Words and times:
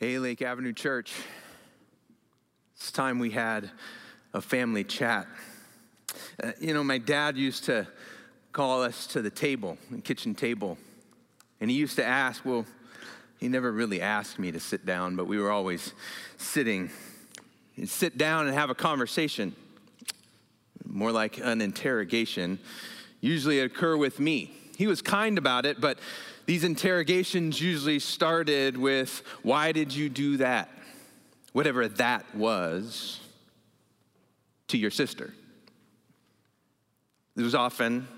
Hey, 0.00 0.18
Lake 0.18 0.42
Avenue 0.42 0.72
Church. 0.72 1.12
It's 2.74 2.90
time 2.90 3.20
we 3.20 3.30
had 3.30 3.70
a 4.34 4.40
family 4.40 4.82
chat. 4.82 5.28
Uh, 6.42 6.50
you 6.60 6.74
know, 6.74 6.82
my 6.82 6.98
dad 6.98 7.36
used 7.36 7.62
to 7.66 7.86
call 8.50 8.82
us 8.82 9.06
to 9.06 9.22
the 9.22 9.30
table, 9.30 9.78
the 9.92 10.00
kitchen 10.00 10.34
table, 10.34 10.78
and 11.60 11.70
he 11.70 11.76
used 11.76 11.94
to 11.94 12.04
ask, 12.04 12.44
well, 12.44 12.66
he 13.38 13.46
never 13.46 13.70
really 13.70 14.00
asked 14.00 14.36
me 14.36 14.50
to 14.50 14.58
sit 14.58 14.84
down, 14.84 15.14
but 15.14 15.28
we 15.28 15.38
were 15.38 15.52
always 15.52 15.94
sitting. 16.38 16.90
He'd 17.74 17.88
sit 17.88 18.18
down 18.18 18.48
and 18.48 18.54
have 18.56 18.70
a 18.70 18.74
conversation, 18.74 19.54
more 20.84 21.12
like 21.12 21.38
an 21.38 21.60
interrogation, 21.60 22.58
usually 23.20 23.60
occur 23.60 23.96
with 23.96 24.18
me. 24.18 24.50
He 24.76 24.88
was 24.88 25.00
kind 25.00 25.38
about 25.38 25.64
it, 25.64 25.80
but 25.80 26.00
these 26.46 26.64
interrogations 26.64 27.60
usually 27.60 27.98
started 27.98 28.76
with, 28.76 29.22
Why 29.42 29.72
did 29.72 29.94
you 29.94 30.08
do 30.08 30.38
that? 30.38 30.68
Whatever 31.52 31.88
that 31.88 32.24
was 32.34 33.20
to 34.68 34.78
your 34.78 34.90
sister. 34.90 35.32
It 37.36 37.42
was 37.42 37.54
often. 37.54 38.08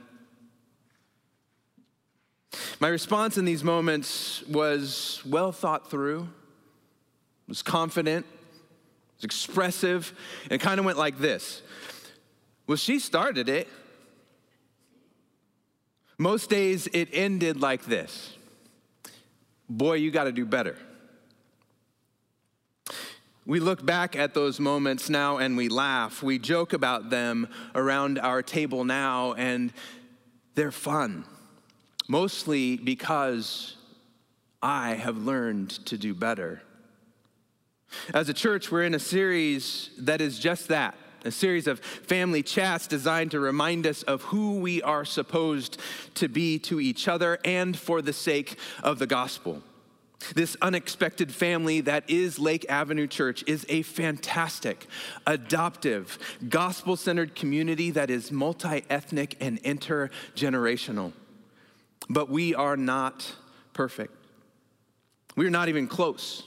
My 2.80 2.88
response 2.88 3.38
in 3.38 3.44
these 3.44 3.64
moments 3.64 4.42
was 4.46 5.22
well 5.24 5.52
thought 5.52 5.90
through, 5.90 6.28
was 7.48 7.62
confident, 7.62 8.26
was 9.16 9.24
expressive, 9.24 10.12
and 10.50 10.60
kind 10.60 10.78
of 10.78 10.86
went 10.86 10.98
like 10.98 11.18
this 11.18 11.62
Well, 12.66 12.76
she 12.76 12.98
started 12.98 13.48
it. 13.48 13.68
Most 16.18 16.48
days 16.48 16.86
it 16.92 17.08
ended 17.12 17.60
like 17.60 17.84
this 17.84 18.32
Boy, 19.68 19.94
you 19.94 20.10
got 20.10 20.24
to 20.24 20.32
do 20.32 20.46
better. 20.46 20.76
We 23.44 23.60
look 23.60 23.84
back 23.84 24.16
at 24.16 24.34
those 24.34 24.58
moments 24.58 25.08
now 25.08 25.38
and 25.38 25.56
we 25.56 25.68
laugh. 25.68 26.22
We 26.22 26.38
joke 26.38 26.72
about 26.72 27.10
them 27.10 27.48
around 27.76 28.18
our 28.18 28.42
table 28.42 28.82
now, 28.82 29.34
and 29.34 29.72
they're 30.56 30.72
fun. 30.72 31.24
Mostly 32.08 32.76
because 32.76 33.76
I 34.60 34.94
have 34.94 35.16
learned 35.16 35.70
to 35.86 35.96
do 35.96 36.12
better. 36.12 36.62
As 38.12 38.28
a 38.28 38.34
church, 38.34 38.72
we're 38.72 38.82
in 38.82 38.94
a 38.94 38.98
series 38.98 39.90
that 39.98 40.20
is 40.20 40.40
just 40.40 40.68
that 40.68 40.96
a 41.26 41.30
series 41.32 41.66
of 41.66 41.80
family 41.80 42.42
chats 42.42 42.86
designed 42.86 43.32
to 43.32 43.40
remind 43.40 43.86
us 43.86 44.02
of 44.04 44.22
who 44.22 44.58
we 44.60 44.80
are 44.82 45.04
supposed 45.04 45.78
to 46.14 46.28
be 46.28 46.58
to 46.60 46.80
each 46.80 47.08
other 47.08 47.38
and 47.44 47.76
for 47.76 48.00
the 48.00 48.12
sake 48.12 48.56
of 48.82 48.98
the 48.98 49.06
gospel. 49.06 49.62
This 50.34 50.56
unexpected 50.62 51.32
family 51.32 51.82
that 51.82 52.08
is 52.08 52.38
Lake 52.38 52.64
Avenue 52.68 53.06
Church 53.06 53.44
is 53.46 53.66
a 53.68 53.82
fantastic, 53.82 54.86
adoptive, 55.26 56.18
gospel 56.48 56.96
centered 56.96 57.34
community 57.34 57.90
that 57.90 58.08
is 58.08 58.32
multi 58.32 58.84
ethnic 58.88 59.36
and 59.40 59.62
intergenerational. 59.62 61.12
But 62.08 62.30
we 62.30 62.54
are 62.54 62.76
not 62.76 63.34
perfect. 63.72 64.14
We're 65.36 65.50
not 65.50 65.68
even 65.68 65.86
close. 65.86 66.44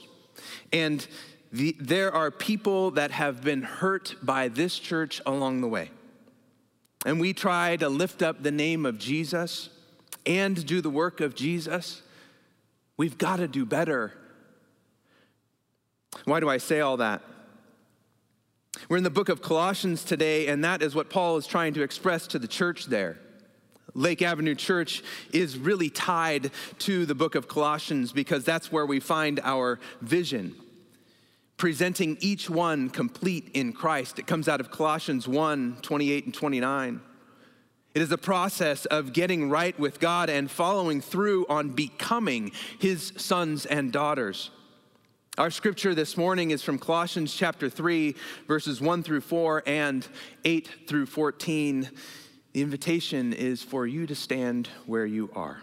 And 0.72 1.06
the, 1.52 1.76
there 1.80 2.12
are 2.14 2.30
people 2.30 2.92
that 2.92 3.10
have 3.10 3.42
been 3.42 3.62
hurt 3.62 4.14
by 4.22 4.48
this 4.48 4.78
church 4.78 5.20
along 5.26 5.60
the 5.60 5.68
way. 5.68 5.90
And 7.04 7.18
we 7.18 7.32
try 7.32 7.76
to 7.76 7.88
lift 7.88 8.22
up 8.22 8.42
the 8.42 8.52
name 8.52 8.86
of 8.86 8.98
Jesus 8.98 9.70
and 10.26 10.64
do 10.64 10.80
the 10.80 10.90
work 10.90 11.20
of 11.20 11.34
Jesus. 11.34 12.02
We've 12.96 13.18
got 13.18 13.36
to 13.36 13.48
do 13.48 13.64
better. 13.64 14.12
Why 16.24 16.40
do 16.40 16.48
I 16.48 16.58
say 16.58 16.80
all 16.80 16.98
that? 16.98 17.22
We're 18.88 18.98
in 18.98 19.04
the 19.04 19.10
book 19.10 19.28
of 19.28 19.42
Colossians 19.42 20.04
today, 20.04 20.46
and 20.46 20.62
that 20.62 20.82
is 20.82 20.94
what 20.94 21.10
Paul 21.10 21.36
is 21.36 21.46
trying 21.46 21.74
to 21.74 21.82
express 21.82 22.26
to 22.28 22.38
the 22.38 22.46
church 22.46 22.86
there. 22.86 23.18
Lake 23.94 24.22
Avenue 24.22 24.54
Church 24.54 25.02
is 25.32 25.58
really 25.58 25.90
tied 25.90 26.52
to 26.80 27.06
the 27.06 27.14
book 27.14 27.34
of 27.34 27.48
Colossians 27.48 28.12
because 28.12 28.44
that's 28.44 28.70
where 28.70 28.86
we 28.86 29.00
find 29.00 29.40
our 29.42 29.80
vision 30.00 30.54
presenting 31.60 32.16
each 32.20 32.48
one 32.48 32.88
complete 32.88 33.50
in 33.52 33.70
Christ. 33.70 34.18
It 34.18 34.26
comes 34.26 34.48
out 34.48 34.60
of 34.60 34.70
Colossians 34.70 35.28
1 35.28 35.76
28 35.82 36.24
and 36.24 36.32
29. 36.32 37.00
It 37.94 38.00
is 38.00 38.10
a 38.10 38.16
process 38.16 38.86
of 38.86 39.12
getting 39.12 39.50
right 39.50 39.78
with 39.78 40.00
God 40.00 40.30
and 40.30 40.50
following 40.50 41.02
through 41.02 41.44
on 41.50 41.68
becoming 41.68 42.52
his 42.78 43.12
sons 43.18 43.66
and 43.66 43.92
daughters. 43.92 44.50
Our 45.36 45.50
scripture 45.50 45.94
this 45.94 46.16
morning 46.16 46.50
is 46.50 46.62
from 46.62 46.78
Colossians 46.78 47.34
chapter 47.34 47.68
3, 47.68 48.16
verses 48.48 48.80
1 48.80 49.02
through 49.02 49.20
4 49.20 49.62
and 49.66 50.08
8 50.46 50.66
through 50.86 51.06
14. 51.06 51.90
The 52.54 52.62
invitation 52.62 53.34
is 53.34 53.62
for 53.62 53.86
you 53.86 54.06
to 54.06 54.14
stand 54.14 54.70
where 54.86 55.04
you 55.04 55.28
are. 55.34 55.62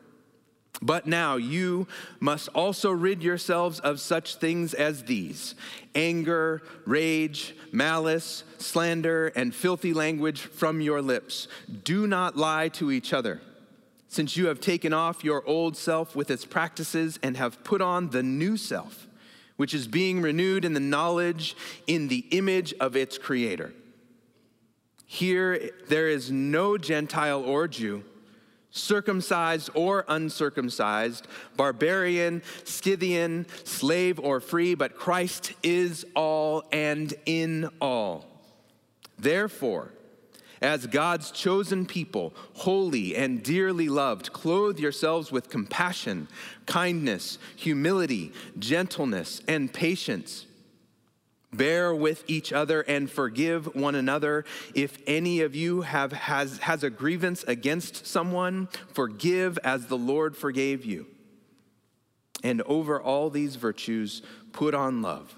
But 0.81 1.05
now 1.05 1.35
you 1.35 1.87
must 2.19 2.49
also 2.49 2.89
rid 2.91 3.21
yourselves 3.21 3.79
of 3.79 3.99
such 3.99 4.35
things 4.35 4.73
as 4.73 5.03
these 5.03 5.53
anger, 5.93 6.63
rage, 6.85 7.55
malice, 7.71 8.43
slander, 8.57 9.27
and 9.27 9.53
filthy 9.53 9.93
language 9.93 10.41
from 10.41 10.81
your 10.81 11.01
lips. 11.01 11.47
Do 11.83 12.07
not 12.07 12.35
lie 12.35 12.69
to 12.69 12.91
each 12.91 13.13
other, 13.13 13.41
since 14.07 14.35
you 14.35 14.47
have 14.47 14.59
taken 14.59 14.91
off 14.93 15.23
your 15.23 15.45
old 15.47 15.77
self 15.77 16.15
with 16.15 16.31
its 16.31 16.45
practices 16.45 17.19
and 17.21 17.37
have 17.37 17.63
put 17.63 17.81
on 17.81 18.09
the 18.09 18.23
new 18.23 18.57
self, 18.57 19.07
which 19.57 19.75
is 19.75 19.87
being 19.87 20.21
renewed 20.21 20.65
in 20.65 20.73
the 20.73 20.79
knowledge 20.79 21.55
in 21.85 22.07
the 22.07 22.25
image 22.31 22.73
of 22.79 22.95
its 22.95 23.19
creator. 23.19 23.73
Here 25.05 25.71
there 25.89 26.07
is 26.07 26.31
no 26.31 26.77
Gentile 26.77 27.43
or 27.43 27.67
Jew 27.67 28.03
circumcised 28.71 29.69
or 29.73 30.05
uncircumcised, 30.07 31.27
barbarian, 31.55 32.41
Scythian, 32.63 33.45
slave 33.63 34.19
or 34.19 34.39
free, 34.39 34.73
but 34.75 34.95
Christ 34.95 35.53
is 35.61 36.05
all 36.15 36.63
and 36.71 37.13
in 37.25 37.69
all. 37.79 38.25
Therefore, 39.19 39.91
as 40.61 40.85
God's 40.85 41.31
chosen 41.31 41.85
people, 41.85 42.33
holy 42.53 43.15
and 43.15 43.41
dearly 43.41 43.89
loved, 43.89 44.31
clothe 44.31 44.79
yourselves 44.79 45.31
with 45.31 45.49
compassion, 45.49 46.27
kindness, 46.67 47.39
humility, 47.55 48.31
gentleness, 48.59 49.41
and 49.47 49.73
patience 49.73 50.45
Bear 51.53 51.93
with 51.93 52.23
each 52.27 52.53
other 52.53 52.81
and 52.81 53.11
forgive 53.11 53.75
one 53.75 53.95
another. 53.95 54.45
If 54.73 54.97
any 55.05 55.41
of 55.41 55.53
you 55.53 55.81
have, 55.81 56.13
has, 56.13 56.59
has 56.59 56.83
a 56.83 56.89
grievance 56.89 57.43
against 57.43 58.07
someone, 58.07 58.69
forgive 58.93 59.59
as 59.63 59.87
the 59.87 59.97
Lord 59.97 60.37
forgave 60.37 60.85
you. 60.85 61.07
And 62.41 62.61
over 62.63 63.01
all 63.01 63.29
these 63.29 63.57
virtues, 63.57 64.21
put 64.53 64.73
on 64.73 65.01
love, 65.01 65.35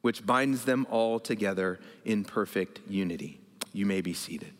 which 0.00 0.24
binds 0.24 0.64
them 0.64 0.86
all 0.90 1.20
together 1.20 1.80
in 2.04 2.24
perfect 2.24 2.80
unity. 2.88 3.40
You 3.72 3.84
may 3.84 4.00
be 4.00 4.14
seated. 4.14 4.54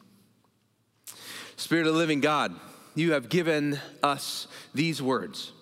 Spirit 1.57 1.87
of 1.87 1.95
the 1.95 1.99
living 1.99 2.21
God, 2.21 2.55
you 2.95 3.13
have 3.13 3.31
given 3.31 3.81
us 4.03 4.47
these 4.75 5.01
words. 5.01 5.53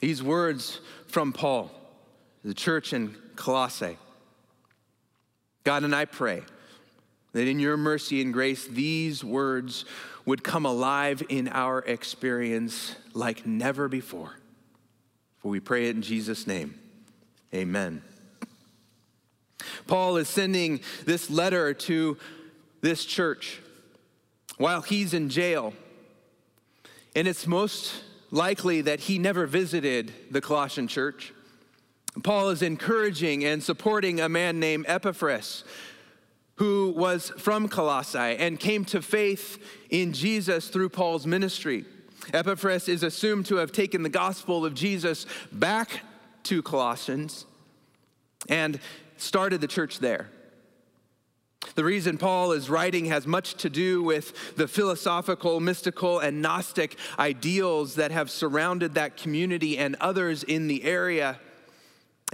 These 0.00 0.22
words 0.22 0.80
from 1.08 1.32
Paul, 1.34 1.70
the 2.42 2.54
church 2.54 2.94
in 2.94 3.14
Colossae. 3.36 3.98
God, 5.64 5.82
and 5.82 5.94
I 5.94 6.04
pray 6.04 6.42
that 7.32 7.48
in 7.48 7.58
your 7.58 7.76
mercy 7.76 8.20
and 8.22 8.32
grace, 8.32 8.66
these 8.66 9.24
words 9.24 9.84
would 10.24 10.44
come 10.44 10.64
alive 10.64 11.22
in 11.28 11.48
our 11.48 11.80
experience 11.80 12.94
like 13.12 13.46
never 13.46 13.88
before. 13.88 14.38
For 15.38 15.48
we 15.48 15.60
pray 15.60 15.88
it 15.88 15.96
in 15.96 16.02
Jesus' 16.02 16.46
name. 16.46 16.78
Amen. 17.52 18.02
Paul 19.86 20.16
is 20.16 20.28
sending 20.28 20.80
this 21.04 21.30
letter 21.30 21.74
to 21.74 22.16
this 22.80 23.04
church 23.04 23.60
while 24.56 24.82
he's 24.82 25.14
in 25.14 25.28
jail. 25.28 25.74
And 27.16 27.28
it's 27.28 27.46
most 27.46 28.02
likely 28.30 28.82
that 28.82 29.00
he 29.00 29.18
never 29.18 29.46
visited 29.46 30.12
the 30.30 30.40
Colossian 30.40 30.88
church. 30.88 31.32
Paul 32.22 32.50
is 32.50 32.62
encouraging 32.62 33.44
and 33.44 33.62
supporting 33.62 34.20
a 34.20 34.28
man 34.28 34.60
named 34.60 34.84
Epaphras 34.88 35.64
who 36.56 36.92
was 36.96 37.30
from 37.38 37.68
Colossae 37.68 38.18
and 38.18 38.60
came 38.60 38.84
to 38.86 39.02
faith 39.02 39.58
in 39.90 40.12
Jesus 40.12 40.68
through 40.68 40.88
Paul's 40.90 41.26
ministry. 41.26 41.84
Epaphras 42.32 42.88
is 42.88 43.02
assumed 43.02 43.46
to 43.46 43.56
have 43.56 43.72
taken 43.72 44.02
the 44.02 44.08
gospel 44.08 44.64
of 44.64 44.74
Jesus 44.74 45.26
back 45.50 46.00
to 46.44 46.62
Colossians 46.62 47.46
and 48.48 48.78
started 49.16 49.60
the 49.60 49.66
church 49.66 49.98
there. 49.98 50.28
The 51.74 51.84
reason 51.84 52.18
Paul 52.18 52.52
is 52.52 52.70
writing 52.70 53.06
has 53.06 53.26
much 53.26 53.54
to 53.54 53.70
do 53.70 54.02
with 54.02 54.54
the 54.54 54.68
philosophical, 54.68 55.58
mystical, 55.60 56.20
and 56.20 56.40
Gnostic 56.40 56.96
ideals 57.18 57.96
that 57.96 58.12
have 58.12 58.30
surrounded 58.30 58.94
that 58.94 59.16
community 59.16 59.76
and 59.78 59.96
others 60.00 60.44
in 60.44 60.68
the 60.68 60.84
area 60.84 61.40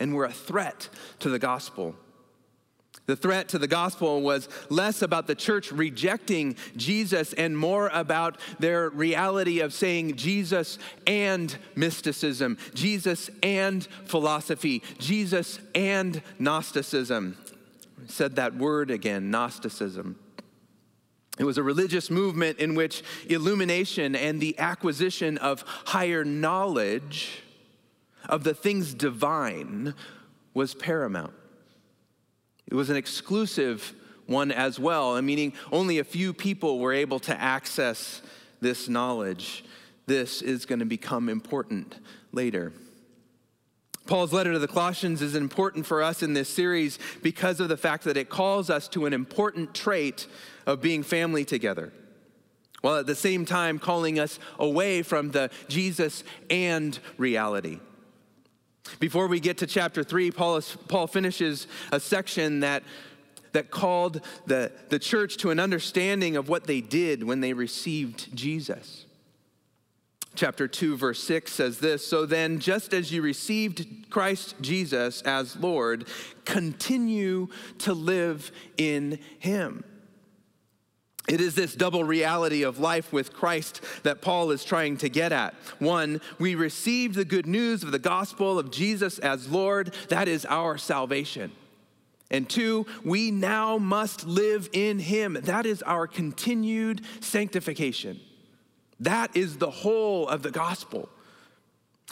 and 0.00 0.10
we 0.10 0.16
were 0.16 0.24
a 0.24 0.32
threat 0.32 0.88
to 1.20 1.28
the 1.28 1.38
gospel. 1.38 1.94
The 3.06 3.16
threat 3.16 3.48
to 3.48 3.58
the 3.58 3.66
gospel 3.66 4.22
was 4.22 4.48
less 4.68 5.02
about 5.02 5.26
the 5.26 5.34
church 5.34 5.72
rejecting 5.72 6.56
Jesus 6.76 7.32
and 7.32 7.56
more 7.56 7.88
about 7.92 8.38
their 8.58 8.88
reality 8.88 9.60
of 9.60 9.72
saying 9.72 10.16
Jesus 10.16 10.78
and 11.06 11.56
mysticism, 11.74 12.56
Jesus 12.72 13.28
and 13.42 13.84
philosophy, 14.04 14.82
Jesus 14.98 15.58
and 15.74 16.22
Gnosticism. 16.38 17.36
I 18.00 18.06
said 18.06 18.36
that 18.36 18.54
word 18.54 18.90
again, 18.90 19.30
Gnosticism. 19.30 20.16
It 21.38 21.44
was 21.44 21.58
a 21.58 21.62
religious 21.62 22.10
movement 22.10 22.58
in 22.58 22.74
which 22.74 23.02
illumination 23.28 24.14
and 24.14 24.40
the 24.40 24.58
acquisition 24.58 25.36
of 25.38 25.64
higher 25.66 26.24
knowledge 26.24 27.42
of 28.30 28.44
the 28.44 28.54
things 28.54 28.94
divine 28.94 29.92
was 30.54 30.72
paramount. 30.74 31.34
It 32.66 32.74
was 32.74 32.88
an 32.88 32.96
exclusive 32.96 33.92
one 34.26 34.52
as 34.52 34.78
well, 34.78 35.20
meaning 35.20 35.52
only 35.72 35.98
a 35.98 36.04
few 36.04 36.32
people 36.32 36.78
were 36.78 36.92
able 36.92 37.18
to 37.20 37.38
access 37.38 38.22
this 38.60 38.88
knowledge. 38.88 39.64
This 40.06 40.40
is 40.40 40.64
going 40.64 40.78
to 40.78 40.84
become 40.84 41.28
important 41.28 41.96
later. 42.32 42.72
Paul's 44.06 44.32
letter 44.32 44.52
to 44.52 44.58
the 44.60 44.68
Colossians 44.68 45.22
is 45.22 45.34
important 45.34 45.84
for 45.84 46.00
us 46.00 46.22
in 46.22 46.32
this 46.32 46.48
series 46.48 46.98
because 47.22 47.58
of 47.58 47.68
the 47.68 47.76
fact 47.76 48.04
that 48.04 48.16
it 48.16 48.28
calls 48.28 48.70
us 48.70 48.86
to 48.88 49.06
an 49.06 49.12
important 49.12 49.74
trait 49.74 50.28
of 50.66 50.80
being 50.80 51.02
family 51.02 51.44
together, 51.44 51.92
while 52.80 52.96
at 52.96 53.06
the 53.06 53.14
same 53.16 53.44
time 53.44 53.80
calling 53.80 54.20
us 54.20 54.38
away 54.58 55.02
from 55.02 55.32
the 55.32 55.50
Jesus 55.68 56.22
and 56.48 56.98
reality. 57.18 57.80
Before 58.98 59.26
we 59.26 59.40
get 59.40 59.58
to 59.58 59.66
chapter 59.66 60.02
three, 60.02 60.30
Paul, 60.30 60.56
is, 60.56 60.76
Paul 60.88 61.06
finishes 61.06 61.66
a 61.92 62.00
section 62.00 62.60
that, 62.60 62.82
that 63.52 63.70
called 63.70 64.20
the, 64.46 64.72
the 64.88 64.98
church 64.98 65.36
to 65.38 65.50
an 65.50 65.60
understanding 65.60 66.36
of 66.36 66.48
what 66.48 66.66
they 66.66 66.80
did 66.80 67.22
when 67.22 67.40
they 67.40 67.52
received 67.52 68.34
Jesus. 68.34 69.06
Chapter 70.36 70.68
2, 70.68 70.96
verse 70.96 71.22
6 71.24 71.52
says 71.52 71.78
this 71.78 72.06
So 72.06 72.24
then, 72.24 72.60
just 72.60 72.94
as 72.94 73.12
you 73.12 73.20
received 73.20 74.10
Christ 74.10 74.54
Jesus 74.60 75.22
as 75.22 75.56
Lord, 75.56 76.06
continue 76.44 77.48
to 77.78 77.92
live 77.92 78.52
in 78.76 79.18
him 79.38 79.84
it 81.30 81.40
is 81.40 81.54
this 81.54 81.76
double 81.76 82.02
reality 82.02 82.64
of 82.64 82.80
life 82.80 83.12
with 83.12 83.32
Christ 83.32 83.80
that 84.02 84.20
Paul 84.20 84.50
is 84.50 84.64
trying 84.64 84.96
to 84.96 85.08
get 85.08 85.30
at. 85.30 85.54
One, 85.78 86.20
we 86.40 86.56
received 86.56 87.14
the 87.14 87.24
good 87.24 87.46
news 87.46 87.84
of 87.84 87.92
the 87.92 88.00
gospel 88.00 88.58
of 88.58 88.72
Jesus 88.72 89.20
as 89.20 89.48
Lord, 89.48 89.94
that 90.08 90.26
is 90.26 90.44
our 90.44 90.76
salvation. 90.76 91.52
And 92.32 92.50
two, 92.50 92.84
we 93.04 93.30
now 93.30 93.78
must 93.78 94.26
live 94.26 94.68
in 94.72 94.98
him, 94.98 95.38
that 95.42 95.66
is 95.66 95.82
our 95.82 96.08
continued 96.08 97.02
sanctification. 97.20 98.18
That 98.98 99.36
is 99.36 99.56
the 99.56 99.70
whole 99.70 100.26
of 100.26 100.42
the 100.42 100.50
gospel. 100.50 101.08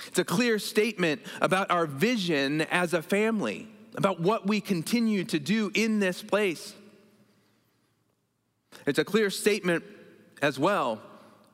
It's 0.07 0.21
a 0.21 0.25
clear 0.25 0.61
statement 0.61 1.23
about 1.41 1.73
our 1.73 1.87
vision 1.87 2.61
as 2.61 2.95
a 2.95 3.03
family, 3.03 3.67
about 3.97 4.21
what 4.21 4.47
we 4.47 4.61
continue 4.61 5.25
to 5.25 5.41
do 5.41 5.73
in 5.75 5.99
this 5.99 6.23
place. 6.23 6.75
It's 8.87 8.99
a 8.99 9.05
clear 9.05 9.31
statement 9.31 9.85
as 10.41 10.59
well 10.59 11.01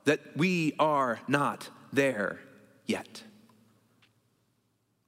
that 0.05 0.21
we 0.37 0.75
are 0.79 1.21
not 1.27 1.69
there 1.93 2.41
yet. 2.87 3.23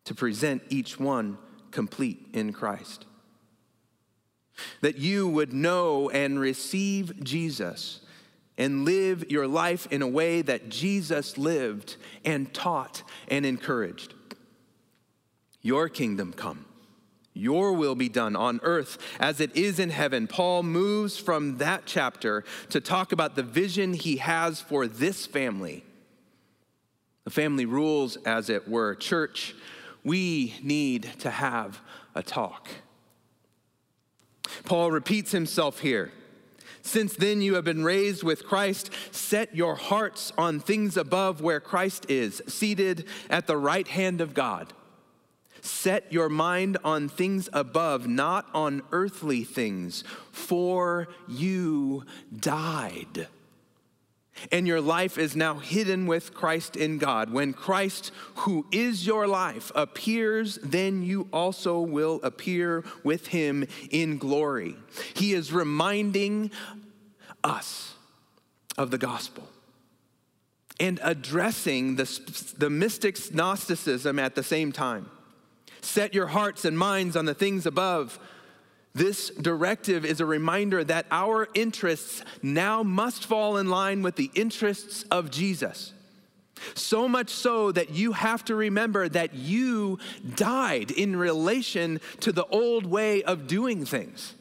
To 0.05 0.14
present 0.14 0.62
each 0.69 0.99
one 0.99 1.38
complete 1.70 2.29
in 2.32 2.53
Christ. 2.53 3.05
That 4.81 4.97
you 4.97 5.29
would 5.29 5.53
know 5.53 6.08
and 6.11 6.41
receive 6.41 7.23
Jesus 7.23 8.00
and 8.56 8.85
live 8.85 9.31
your 9.31 9.47
life 9.47 9.87
in 9.91 10.00
a 10.00 10.09
way 10.09 10.41
that 10.43 10.69
Jesus 10.70 11.37
lived 11.37 11.97
and 12.25 12.52
taught 12.55 13.02
and 13.29 13.44
encouraged. 13.44 14.14
Your 15.61 15.88
kingdom 15.88 16.32
come 16.32 16.64
your 17.37 17.73
will 17.73 17.94
be 17.94 18.09
done 18.09 18.35
on 18.35 18.61
earth 18.62 18.99
as 19.21 19.41
it 19.41 19.55
is 19.55 19.79
in 19.79 19.91
heaven. 19.91 20.27
Paul 20.27 20.62
moves 20.62 21.19
from 21.19 21.59
that 21.59 21.83
chapter 21.87 22.44
to 22.71 22.81
talk 22.81 23.12
about 23.12 23.37
the 23.37 23.43
vision 23.43 23.93
he 23.93 24.17
has 24.17 24.61
for 24.61 24.87
this 24.87 25.27
family. 25.27 25.85
The 27.25 27.31
family 27.31 27.67
rules, 27.67 28.17
as 28.19 28.49
it 28.49 28.69
were. 28.69 28.94
Church, 28.94 29.55
we 30.05 30.55
need 30.62 31.11
to 31.19 31.31
have 31.31 31.81
a 32.15 32.23
talk. 32.23 32.69
Paul 34.65 34.91
repeats 34.91 35.33
himself 35.33 35.81
here. 35.81 36.12
Since 36.83 37.17
then 37.17 37.43
you 37.43 37.56
have 37.56 37.65
been 37.65 37.83
raised 37.83 38.23
with 38.23 38.47
Christ, 38.47 38.91
set 39.11 39.56
your 39.56 39.75
hearts 39.75 40.33
on 40.38 40.61
things 40.61 40.97
above 40.97 41.41
where 41.41 41.59
Christ 41.59 42.06
is, 42.09 42.41
seated 42.47 43.06
at 43.29 43.49
the 43.49 43.56
right 43.56 43.88
hand 43.88 44.21
of 44.21 44.35
God. 44.35 44.73
Set 45.67 46.13
your 46.13 46.29
mind 46.29 46.79
on 46.85 47.09
things 47.09 47.49
above, 47.53 48.07
not 48.07 48.49
on 48.55 48.83
earthly 48.93 49.43
things, 49.43 50.05
for 50.31 51.09
you 51.27 52.05
died. 52.39 53.27
And 54.53 54.67
your 54.67 54.81
life 54.81 55.19
is 55.19 55.35
now 55.35 55.55
hidden 55.55 56.07
with 56.07 56.35
Christ 56.35 56.77
in 56.77 56.99
God. 56.99 57.33
When 57.33 57.53
Christ, 57.53 58.13
who 58.37 58.67
is 58.71 59.07
your 59.07 59.27
life, 59.27 59.73
appears, 59.75 60.59
then 60.63 61.03
you 61.03 61.29
also 61.33 61.81
will 61.81 62.21
appear 62.23 62.85
with 63.02 63.29
him 63.29 63.67
in 63.90 64.19
glory. 64.19 64.76
He 65.14 65.33
is 65.33 65.52
reminding 65.52 66.50
us 67.43 67.95
of 68.76 68.90
the 68.90 68.99
gospel 68.99 69.49
and 70.79 71.00
addressing 71.02 71.97
the, 71.97 72.55
the 72.59 72.69
mystic's 72.71 73.33
Gnosticism 73.33 74.19
at 74.19 74.35
the 74.35 74.43
same 74.43 74.71
time. 74.71 75.11
Set 75.80 76.14
your 76.14 76.26
hearts 76.26 76.64
and 76.64 76.78
minds 76.78 77.16
on 77.16 77.25
the 77.25 77.35
things 77.35 77.66
above. 77.66 78.18
This 78.95 79.30
directive 79.30 80.06
is 80.06 80.21
a 80.21 80.26
reminder 80.26 80.83
that 80.83 81.06
our 81.11 81.49
interests 81.54 82.23
now 82.42 82.83
must 82.83 83.26
fall 83.26 83.59
in 83.59 83.68
line 83.68 84.02
with 84.02 84.16
the 84.16 84.30
interests 84.35 85.04
of 85.11 85.30
Jesus. 85.30 85.92
So 86.75 87.06
much 87.06 87.28
so 87.28 87.73
that 87.73 87.90
you 87.90 88.12
have 88.12 88.45
to 88.47 88.54
remember 88.54 89.09
that 89.09 89.35
you 89.35 89.99
died 90.35 90.90
in 90.90 91.16
relation 91.16 92.00
to 92.21 92.33
the 92.33 92.47
old 92.47 92.87
way 92.87 93.23
of 93.23 93.47
doing 93.47 93.85
things. 93.85 94.35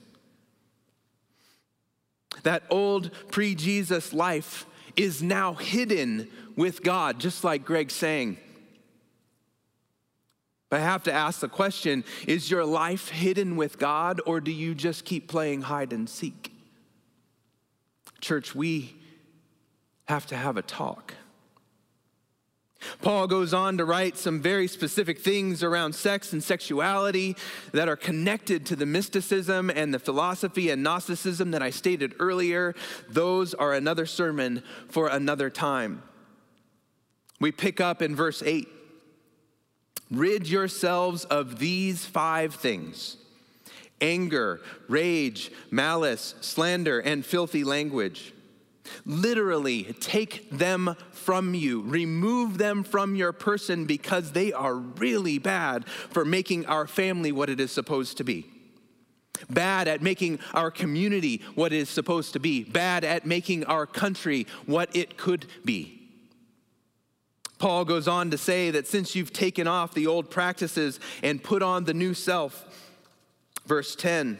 That 2.43 2.63
old 2.69 3.11
pre 3.31 3.55
Jesus 3.55 4.13
life 4.13 4.65
is 4.95 5.21
now 5.21 5.55
hidden 5.55 6.29
with 6.55 6.83
God, 6.83 7.19
just 7.19 7.43
like 7.43 7.65
Greg's 7.65 7.93
saying. 7.93 8.37
I 10.75 10.79
have 10.79 11.03
to 11.03 11.13
ask 11.13 11.39
the 11.39 11.47
question 11.47 12.03
is 12.27 12.51
your 12.51 12.65
life 12.65 13.09
hidden 13.09 13.55
with 13.55 13.79
God, 13.79 14.19
or 14.25 14.41
do 14.41 14.51
you 14.51 14.75
just 14.75 15.05
keep 15.05 15.27
playing 15.27 15.63
hide 15.63 15.93
and 15.93 16.09
seek? 16.09 16.51
Church, 18.19 18.53
we 18.53 18.95
have 20.05 20.25
to 20.27 20.35
have 20.35 20.57
a 20.57 20.61
talk. 20.61 21.13
Paul 23.01 23.27
goes 23.27 23.53
on 23.53 23.77
to 23.77 23.85
write 23.85 24.17
some 24.17 24.41
very 24.41 24.67
specific 24.67 25.19
things 25.19 25.63
around 25.63 25.95
sex 25.95 26.33
and 26.33 26.43
sexuality 26.43 27.35
that 27.71 27.89
are 27.89 27.95
connected 27.95 28.65
to 28.67 28.75
the 28.75 28.85
mysticism 28.85 29.69
and 29.69 29.93
the 29.93 29.99
philosophy 29.99 30.69
and 30.69 30.83
Gnosticism 30.83 31.51
that 31.51 31.63
I 31.63 31.69
stated 31.69 32.13
earlier. 32.19 32.75
Those 33.09 33.53
are 33.53 33.73
another 33.73 34.05
sermon 34.05 34.61
for 34.89 35.07
another 35.07 35.49
time. 35.49 36.03
We 37.39 37.51
pick 37.51 37.81
up 37.81 38.01
in 38.01 38.15
verse 38.15 38.43
8. 38.43 38.67
Rid 40.11 40.47
yourselves 40.47 41.25
of 41.25 41.59
these 41.59 42.05
five 42.05 42.55
things 42.55 43.17
anger, 44.01 44.61
rage, 44.87 45.51
malice, 45.71 46.35
slander, 46.41 46.99
and 46.99 47.25
filthy 47.25 47.63
language. 47.63 48.33
Literally, 49.05 49.83
take 49.99 50.49
them 50.51 50.95
from 51.11 51.55
you, 51.55 51.81
remove 51.81 52.57
them 52.57 52.83
from 52.83 53.15
your 53.15 53.31
person 53.31 53.85
because 53.85 54.31
they 54.31 54.53
are 54.53 54.75
really 54.75 55.39
bad 55.39 55.87
for 55.87 56.23
making 56.23 56.65
our 56.67 56.85
family 56.85 57.31
what 57.31 57.49
it 57.49 57.59
is 57.59 57.71
supposed 57.71 58.17
to 58.17 58.23
be. 58.23 58.45
Bad 59.49 59.87
at 59.87 60.01
making 60.01 60.39
our 60.53 60.71
community 60.71 61.41
what 61.55 61.73
it 61.73 61.77
is 61.77 61.89
supposed 61.89 62.33
to 62.33 62.39
be, 62.39 62.63
bad 62.63 63.03
at 63.03 63.25
making 63.25 63.65
our 63.65 63.85
country 63.85 64.47
what 64.65 64.95
it 64.95 65.17
could 65.17 65.45
be. 65.63 65.94
Paul 67.57 67.85
goes 67.85 68.07
on 68.07 68.31
to 68.31 68.37
say 68.37 68.71
that 68.71 68.87
since 68.87 69.15
you've 69.15 69.33
taken 69.33 69.67
off 69.67 69.93
the 69.93 70.07
old 70.07 70.29
practices 70.29 70.99
and 71.23 71.41
put 71.41 71.63
on 71.63 71.85
the 71.85 71.93
new 71.93 72.13
self, 72.13 72.65
verse 73.65 73.95
10, 73.95 74.39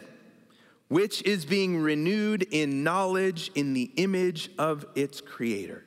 which 0.88 1.22
is 1.22 1.44
being 1.44 1.78
renewed 1.78 2.42
in 2.50 2.84
knowledge 2.84 3.50
in 3.54 3.74
the 3.74 3.90
image 3.96 4.50
of 4.58 4.84
its 4.94 5.20
creator. 5.20 5.84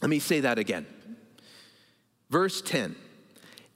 Let 0.00 0.08
me 0.08 0.18
say 0.18 0.40
that 0.40 0.58
again. 0.58 0.86
Verse 2.30 2.62
10 2.62 2.96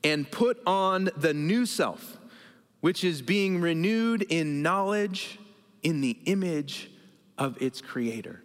and 0.05 0.31
put 0.31 0.61
on 0.67 1.09
the 1.17 1.33
new 1.33 1.65
self, 1.65 2.19
which 2.81 3.03
is 3.03 3.23
being 3.23 3.61
renewed 3.61 4.23
in 4.23 4.63
knowledge 4.63 5.41
in 5.83 6.03
the 6.03 6.19
image 6.27 6.91
of 7.39 7.61
its 7.61 7.81
creator. 7.81 8.44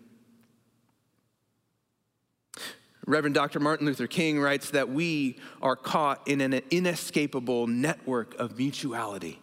Reverend 3.10 3.34
Dr. 3.34 3.60
Martin 3.60 3.88
Luther 3.88 4.06
King 4.06 4.40
writes 4.40 4.70
that 4.70 4.90
we 4.90 5.38
are 5.64 5.76
caught 5.76 6.28
in 6.28 6.42
an 6.42 6.62
inescapable 6.70 7.66
network 7.66 8.36
of 8.36 8.60
mutuality. 8.60 9.40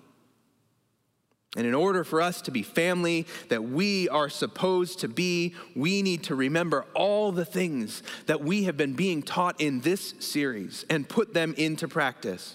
And 1.56 1.66
in 1.66 1.74
order 1.74 2.04
for 2.04 2.20
us 2.20 2.40
to 2.42 2.52
be 2.52 2.62
family 2.62 3.26
that 3.48 3.64
we 3.64 4.08
are 4.08 4.28
supposed 4.28 5.00
to 5.00 5.08
be, 5.08 5.56
we 5.74 6.00
need 6.02 6.22
to 6.24 6.36
remember 6.36 6.86
all 6.94 7.32
the 7.32 7.44
things 7.44 8.04
that 8.26 8.40
we 8.40 8.64
have 8.64 8.76
been 8.76 8.92
being 8.92 9.20
taught 9.20 9.60
in 9.60 9.80
this 9.80 10.14
series 10.20 10.84
and 10.88 11.08
put 11.08 11.34
them 11.34 11.52
into 11.58 11.88
practice. 11.88 12.54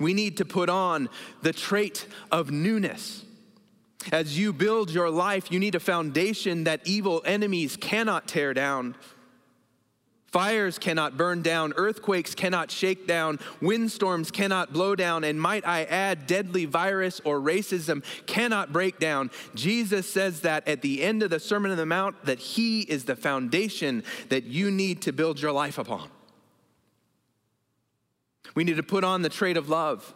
We 0.00 0.14
need 0.14 0.38
to 0.38 0.44
put 0.44 0.68
on 0.68 1.10
the 1.42 1.52
trait 1.52 2.08
of 2.32 2.50
newness. 2.50 3.24
As 4.10 4.38
you 4.38 4.52
build 4.52 4.90
your 4.90 5.10
life, 5.10 5.52
you 5.52 5.60
need 5.60 5.74
a 5.74 5.80
foundation 5.80 6.64
that 6.64 6.80
evil 6.84 7.22
enemies 7.24 7.76
cannot 7.76 8.26
tear 8.26 8.52
down. 8.54 8.96
Fires 10.32 10.78
cannot 10.78 11.18
burn 11.18 11.42
down, 11.42 11.74
earthquakes 11.76 12.34
cannot 12.34 12.70
shake 12.70 13.06
down, 13.06 13.38
windstorms 13.60 14.30
cannot 14.30 14.72
blow 14.72 14.96
down, 14.96 15.24
and 15.24 15.38
might 15.38 15.66
I 15.66 15.84
add, 15.84 16.26
deadly 16.26 16.64
virus 16.64 17.20
or 17.22 17.38
racism 17.38 18.02
cannot 18.24 18.72
break 18.72 18.98
down. 18.98 19.30
Jesus 19.54 20.10
says 20.10 20.40
that 20.40 20.66
at 20.66 20.80
the 20.80 21.02
end 21.02 21.22
of 21.22 21.28
the 21.28 21.38
Sermon 21.38 21.70
on 21.70 21.76
the 21.76 21.84
Mount, 21.84 22.24
that 22.24 22.38
He 22.38 22.80
is 22.80 23.04
the 23.04 23.14
foundation 23.14 24.04
that 24.30 24.44
you 24.44 24.70
need 24.70 25.02
to 25.02 25.12
build 25.12 25.38
your 25.38 25.52
life 25.52 25.76
upon. 25.76 26.08
We 28.54 28.64
need 28.64 28.76
to 28.76 28.82
put 28.82 29.04
on 29.04 29.20
the 29.20 29.28
trait 29.28 29.58
of 29.58 29.68
love. 29.68 30.14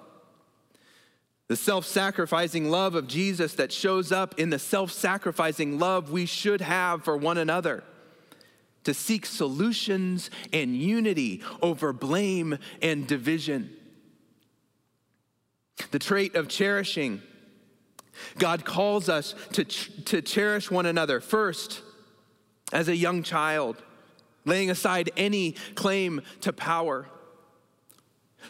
The 1.49 1.57
self 1.57 1.87
sacrificing 1.87 2.71
love 2.71 2.95
of 2.95 3.07
Jesus 3.07 3.55
that 3.55 3.73
shows 3.73 4.11
up 4.11 4.39
in 4.39 4.51
the 4.51 4.59
self 4.59 4.91
sacrificing 4.91 5.79
love 5.79 6.11
we 6.11 6.27
should 6.27 6.61
have 6.61 7.05
for 7.05 7.17
one 7.17 7.39
another 7.39 7.85
to 8.85 8.95
seek 8.95 9.27
solutions 9.27 10.31
and 10.53 10.77
unity 10.77 11.43
over 11.61 11.93
blame 11.93 12.59
and 12.81 13.07
division. 13.07 13.77
The 15.91 15.99
trait 15.99 16.35
of 16.37 16.49
cherishing. 16.49 17.21
God 18.39 18.65
calls 18.65 19.09
us 19.09 19.35
to, 19.53 19.65
to 19.65 20.23
cherish 20.23 20.71
one 20.71 20.87
another 20.87 21.21
first 21.21 21.83
as 22.73 22.89
a 22.89 22.97
young 22.97 23.23
child, 23.23 23.83
laying 24.45 24.71
aside 24.71 25.11
any 25.17 25.53
claim 25.75 26.23
to 26.41 26.53
power. 26.53 27.07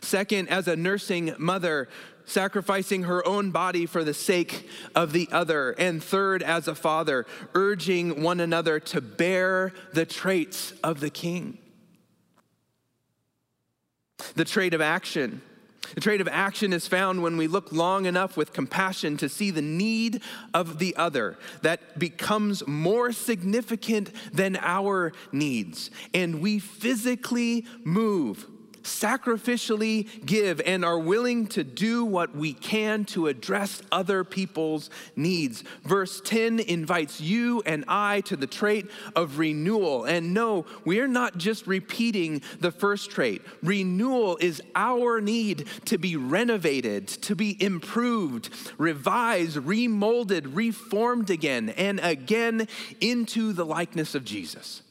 Second, 0.02 0.48
as 0.50 0.68
a 0.68 0.76
nursing 0.76 1.34
mother, 1.38 1.88
sacrificing 2.26 3.04
her 3.04 3.26
own 3.26 3.50
body 3.50 3.86
for 3.86 4.04
the 4.04 4.12
sake 4.12 4.68
of 4.94 5.12
the 5.12 5.28
other. 5.32 5.70
And 5.72 6.02
third, 6.02 6.42
as 6.42 6.68
a 6.68 6.74
father, 6.74 7.24
urging 7.54 8.22
one 8.22 8.40
another 8.40 8.78
to 8.80 9.00
bear 9.00 9.72
the 9.92 10.04
traits 10.04 10.72
of 10.84 11.00
the 11.00 11.10
king. 11.10 11.58
The 14.34 14.44
trait 14.44 14.74
of 14.74 14.80
action. 14.80 15.40
The 15.94 16.00
trait 16.00 16.20
of 16.20 16.28
action 16.28 16.72
is 16.72 16.88
found 16.88 17.22
when 17.22 17.36
we 17.36 17.46
look 17.46 17.70
long 17.70 18.06
enough 18.06 18.36
with 18.36 18.52
compassion 18.52 19.16
to 19.18 19.28
see 19.28 19.52
the 19.52 19.62
need 19.62 20.20
of 20.52 20.78
the 20.80 20.96
other 20.96 21.38
that 21.62 21.98
becomes 21.98 22.66
more 22.66 23.12
significant 23.12 24.10
than 24.34 24.56
our 24.56 25.12
needs. 25.30 25.90
And 26.12 26.40
we 26.40 26.58
physically 26.58 27.66
move 27.84 28.46
sacrificially 28.86 30.24
give 30.24 30.60
and 30.64 30.84
are 30.84 30.98
willing 30.98 31.46
to 31.48 31.64
do 31.64 32.04
what 32.04 32.34
we 32.34 32.52
can 32.52 33.04
to 33.06 33.26
address 33.26 33.82
other 33.92 34.24
people's 34.24 34.90
needs. 35.14 35.62
Verse 35.84 36.20
10 36.24 36.60
invites 36.60 37.20
you 37.20 37.62
and 37.66 37.84
I 37.88 38.22
to 38.22 38.36
the 38.36 38.46
trait 38.46 38.86
of 39.14 39.38
renewal. 39.38 40.04
And 40.04 40.32
no, 40.32 40.66
we're 40.84 41.08
not 41.08 41.36
just 41.36 41.66
repeating 41.66 42.42
the 42.60 42.70
first 42.70 43.10
trait. 43.10 43.42
Renewal 43.62 44.38
is 44.40 44.62
our 44.74 45.20
need 45.20 45.66
to 45.86 45.98
be 45.98 46.16
renovated, 46.16 47.08
to 47.08 47.34
be 47.34 47.62
improved, 47.62 48.50
revised, 48.78 49.56
remolded, 49.56 50.54
reformed 50.54 51.30
again 51.30 51.70
and 51.70 52.00
again 52.00 52.68
into 53.00 53.52
the 53.52 53.66
likeness 53.66 54.14
of 54.14 54.24
Jesus. 54.24 54.82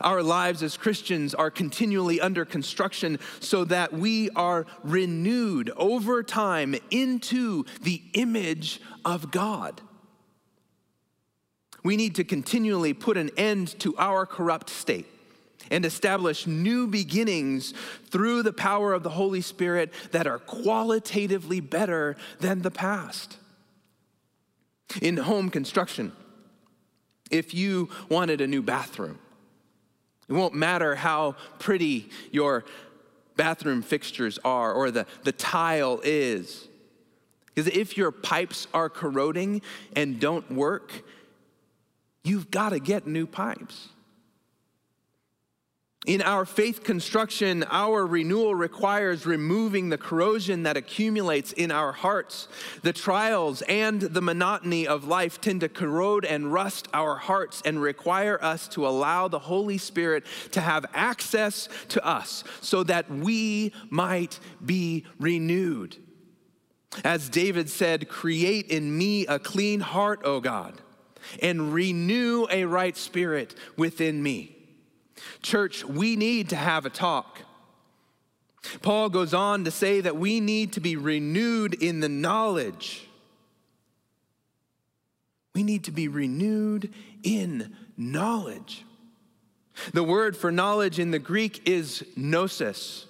Our 0.00 0.22
lives 0.22 0.62
as 0.62 0.76
Christians 0.76 1.34
are 1.34 1.50
continually 1.50 2.20
under 2.20 2.44
construction 2.44 3.18
so 3.40 3.64
that 3.64 3.92
we 3.92 4.30
are 4.30 4.66
renewed 4.82 5.70
over 5.76 6.22
time 6.22 6.74
into 6.90 7.64
the 7.82 8.02
image 8.14 8.80
of 9.04 9.30
God. 9.30 9.80
We 11.82 11.96
need 11.96 12.16
to 12.16 12.24
continually 12.24 12.94
put 12.94 13.16
an 13.16 13.30
end 13.36 13.78
to 13.80 13.96
our 13.96 14.26
corrupt 14.26 14.70
state 14.70 15.06
and 15.70 15.84
establish 15.84 16.46
new 16.46 16.86
beginnings 16.86 17.74
through 18.10 18.42
the 18.42 18.52
power 18.52 18.92
of 18.92 19.02
the 19.02 19.10
Holy 19.10 19.40
Spirit 19.40 19.92
that 20.12 20.26
are 20.26 20.38
qualitatively 20.38 21.60
better 21.60 22.16
than 22.40 22.62
the 22.62 22.70
past. 22.70 23.36
In 25.00 25.16
home 25.16 25.50
construction, 25.50 26.12
if 27.30 27.52
you 27.54 27.88
wanted 28.08 28.40
a 28.40 28.46
new 28.46 28.62
bathroom, 28.62 29.18
it 30.28 30.32
won't 30.32 30.54
matter 30.54 30.94
how 30.94 31.36
pretty 31.58 32.10
your 32.32 32.64
bathroom 33.36 33.82
fixtures 33.82 34.38
are 34.44 34.72
or 34.72 34.90
the, 34.90 35.06
the 35.22 35.32
tile 35.32 36.00
is. 36.02 36.68
Because 37.46 37.74
if 37.74 37.96
your 37.96 38.10
pipes 38.10 38.66
are 38.74 38.90
corroding 38.90 39.62
and 39.94 40.20
don't 40.20 40.50
work, 40.50 41.02
you've 42.24 42.50
got 42.50 42.70
to 42.70 42.78
get 42.80 43.06
new 43.06 43.26
pipes. 43.26 43.88
In 46.06 46.22
our 46.22 46.44
faith 46.44 46.84
construction, 46.84 47.64
our 47.68 48.06
renewal 48.06 48.54
requires 48.54 49.26
removing 49.26 49.88
the 49.88 49.98
corrosion 49.98 50.62
that 50.62 50.76
accumulates 50.76 51.50
in 51.50 51.72
our 51.72 51.90
hearts. 51.90 52.46
The 52.82 52.92
trials 52.92 53.62
and 53.62 54.00
the 54.00 54.22
monotony 54.22 54.86
of 54.86 55.08
life 55.08 55.40
tend 55.40 55.62
to 55.62 55.68
corrode 55.68 56.24
and 56.24 56.52
rust 56.52 56.86
our 56.94 57.16
hearts 57.16 57.60
and 57.64 57.82
require 57.82 58.38
us 58.40 58.68
to 58.68 58.86
allow 58.86 59.26
the 59.26 59.40
Holy 59.40 59.78
Spirit 59.78 60.24
to 60.52 60.60
have 60.60 60.86
access 60.94 61.68
to 61.88 62.06
us 62.06 62.44
so 62.60 62.84
that 62.84 63.10
we 63.10 63.72
might 63.90 64.38
be 64.64 65.04
renewed. 65.18 65.96
As 67.04 67.28
David 67.28 67.68
said, 67.68 68.08
Create 68.08 68.68
in 68.68 68.96
me 68.96 69.26
a 69.26 69.40
clean 69.40 69.80
heart, 69.80 70.20
O 70.22 70.38
God, 70.38 70.80
and 71.42 71.74
renew 71.74 72.46
a 72.48 72.64
right 72.64 72.96
spirit 72.96 73.56
within 73.76 74.22
me. 74.22 74.55
Church, 75.42 75.84
we 75.84 76.16
need 76.16 76.50
to 76.50 76.56
have 76.56 76.86
a 76.86 76.90
talk. 76.90 77.40
Paul 78.82 79.08
goes 79.08 79.32
on 79.32 79.64
to 79.64 79.70
say 79.70 80.00
that 80.00 80.16
we 80.16 80.40
need 80.40 80.72
to 80.72 80.80
be 80.80 80.96
renewed 80.96 81.74
in 81.74 82.00
the 82.00 82.08
knowledge. 82.08 83.06
We 85.54 85.62
need 85.62 85.84
to 85.84 85.92
be 85.92 86.08
renewed 86.08 86.92
in 87.22 87.76
knowledge. 87.96 88.84
The 89.92 90.02
word 90.02 90.36
for 90.36 90.50
knowledge 90.50 90.98
in 90.98 91.10
the 91.10 91.18
Greek 91.18 91.68
is 91.68 92.04
gnosis. 92.16 93.06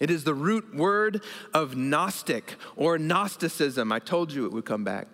It 0.00 0.10
is 0.10 0.24
the 0.24 0.34
root 0.34 0.74
word 0.74 1.22
of 1.52 1.76
Gnostic 1.76 2.54
or 2.76 2.98
Gnosticism. 2.98 3.90
I 3.90 3.98
told 3.98 4.32
you 4.32 4.46
it 4.46 4.52
would 4.52 4.64
come 4.64 4.84
back. 4.84 5.08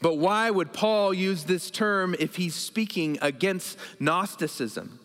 But 0.00 0.16
why 0.16 0.50
would 0.50 0.72
Paul 0.72 1.14
use 1.14 1.44
this 1.44 1.70
term 1.70 2.14
if 2.18 2.36
he's 2.36 2.54
speaking 2.54 3.18
against 3.22 3.78
Gnosticism? 4.00 5.00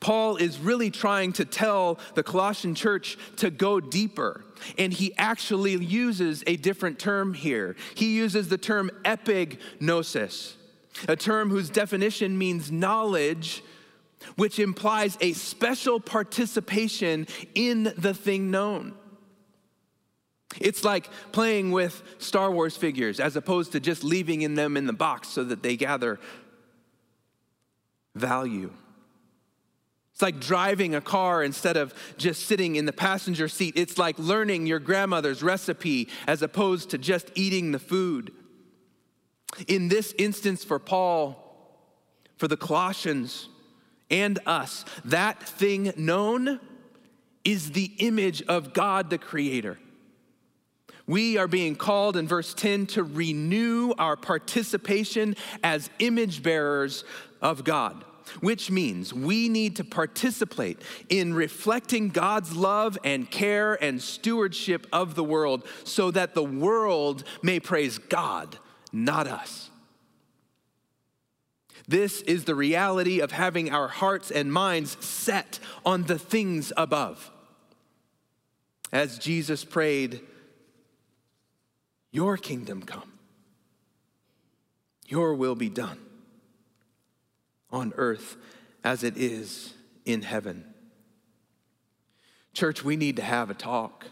Paul 0.00 0.36
is 0.36 0.58
really 0.58 0.90
trying 0.90 1.32
to 1.34 1.44
tell 1.44 1.98
the 2.14 2.22
Colossian 2.22 2.74
church 2.74 3.18
to 3.36 3.50
go 3.50 3.80
deeper, 3.80 4.44
and 4.78 4.92
he 4.92 5.12
actually 5.18 5.72
uses 5.72 6.44
a 6.46 6.56
different 6.56 6.98
term 6.98 7.34
here. 7.34 7.74
He 7.94 8.16
uses 8.16 8.48
the 8.48 8.58
term 8.58 8.90
epignosis, 9.04 10.54
a 11.08 11.16
term 11.16 11.50
whose 11.50 11.68
definition 11.68 12.38
means 12.38 12.70
knowledge, 12.70 13.62
which 14.36 14.58
implies 14.58 15.18
a 15.20 15.32
special 15.32 16.00
participation 16.00 17.26
in 17.54 17.92
the 17.98 18.14
thing 18.14 18.50
known. 18.50 18.94
It's 20.60 20.84
like 20.84 21.08
playing 21.32 21.72
with 21.72 22.02
Star 22.18 22.50
Wars 22.50 22.76
figures 22.76 23.20
as 23.20 23.36
opposed 23.36 23.72
to 23.72 23.80
just 23.80 24.04
leaving 24.04 24.42
in 24.42 24.54
them 24.54 24.76
in 24.76 24.86
the 24.86 24.92
box 24.92 25.28
so 25.28 25.44
that 25.44 25.62
they 25.62 25.76
gather 25.76 26.18
value. 28.14 28.72
It's 30.12 30.22
like 30.22 30.40
driving 30.40 30.94
a 30.94 31.02
car 31.02 31.42
instead 31.42 31.76
of 31.76 31.92
just 32.16 32.46
sitting 32.46 32.76
in 32.76 32.86
the 32.86 32.92
passenger 32.92 33.48
seat. 33.48 33.74
It's 33.76 33.98
like 33.98 34.18
learning 34.18 34.66
your 34.66 34.78
grandmother's 34.78 35.42
recipe 35.42 36.08
as 36.26 36.40
opposed 36.40 36.90
to 36.90 36.98
just 36.98 37.30
eating 37.34 37.72
the 37.72 37.78
food. 37.78 38.32
In 39.68 39.88
this 39.88 40.14
instance, 40.16 40.64
for 40.64 40.78
Paul, 40.78 41.42
for 42.38 42.48
the 42.48 42.56
Colossians, 42.56 43.50
and 44.10 44.38
us, 44.46 44.84
that 45.04 45.42
thing 45.42 45.92
known 45.96 46.60
is 47.44 47.72
the 47.72 47.92
image 47.98 48.42
of 48.42 48.72
God 48.72 49.10
the 49.10 49.18
Creator. 49.18 49.78
We 51.06 51.36
are 51.38 51.48
being 51.48 51.76
called 51.76 52.16
in 52.16 52.26
verse 52.26 52.52
10 52.54 52.86
to 52.88 53.04
renew 53.04 53.92
our 53.98 54.16
participation 54.16 55.36
as 55.62 55.90
image 55.98 56.42
bearers 56.42 57.04
of 57.40 57.64
God 57.64 58.04
which 58.40 58.70
means 58.70 59.14
we 59.14 59.48
need 59.48 59.76
to 59.76 59.84
participate 59.84 60.80
in 61.08 61.34
reflecting 61.34 62.08
God's 62.08 62.54
love 62.56 62.98
and 63.04 63.30
care 63.30 63.82
and 63.82 64.02
stewardship 64.02 64.86
of 64.92 65.14
the 65.14 65.24
world 65.24 65.66
so 65.84 66.10
that 66.10 66.34
the 66.34 66.42
world 66.42 67.24
may 67.42 67.60
praise 67.60 67.98
God, 67.98 68.58
not 68.92 69.26
us. 69.26 69.70
This 71.88 72.20
is 72.22 72.44
the 72.44 72.54
reality 72.54 73.20
of 73.20 73.30
having 73.30 73.70
our 73.70 73.88
hearts 73.88 74.30
and 74.30 74.52
minds 74.52 74.96
set 75.04 75.60
on 75.84 76.04
the 76.04 76.18
things 76.18 76.72
above. 76.76 77.30
As 78.92 79.18
Jesus 79.18 79.64
prayed, 79.64 80.20
Your 82.16 82.38
kingdom 82.38 82.80
come, 82.80 83.12
Your 85.06 85.34
will 85.34 85.54
be 85.54 85.68
done 85.68 85.98
on 87.70 87.92
earth 87.98 88.38
as 88.82 89.04
it 89.04 89.18
is 89.18 89.74
in 90.06 90.22
heaven. 90.22 90.64
Church, 92.54 92.82
we 92.82 92.96
need 92.96 93.16
to 93.16 93.22
have 93.22 93.50
a 93.50 93.54
talk. 93.54 94.06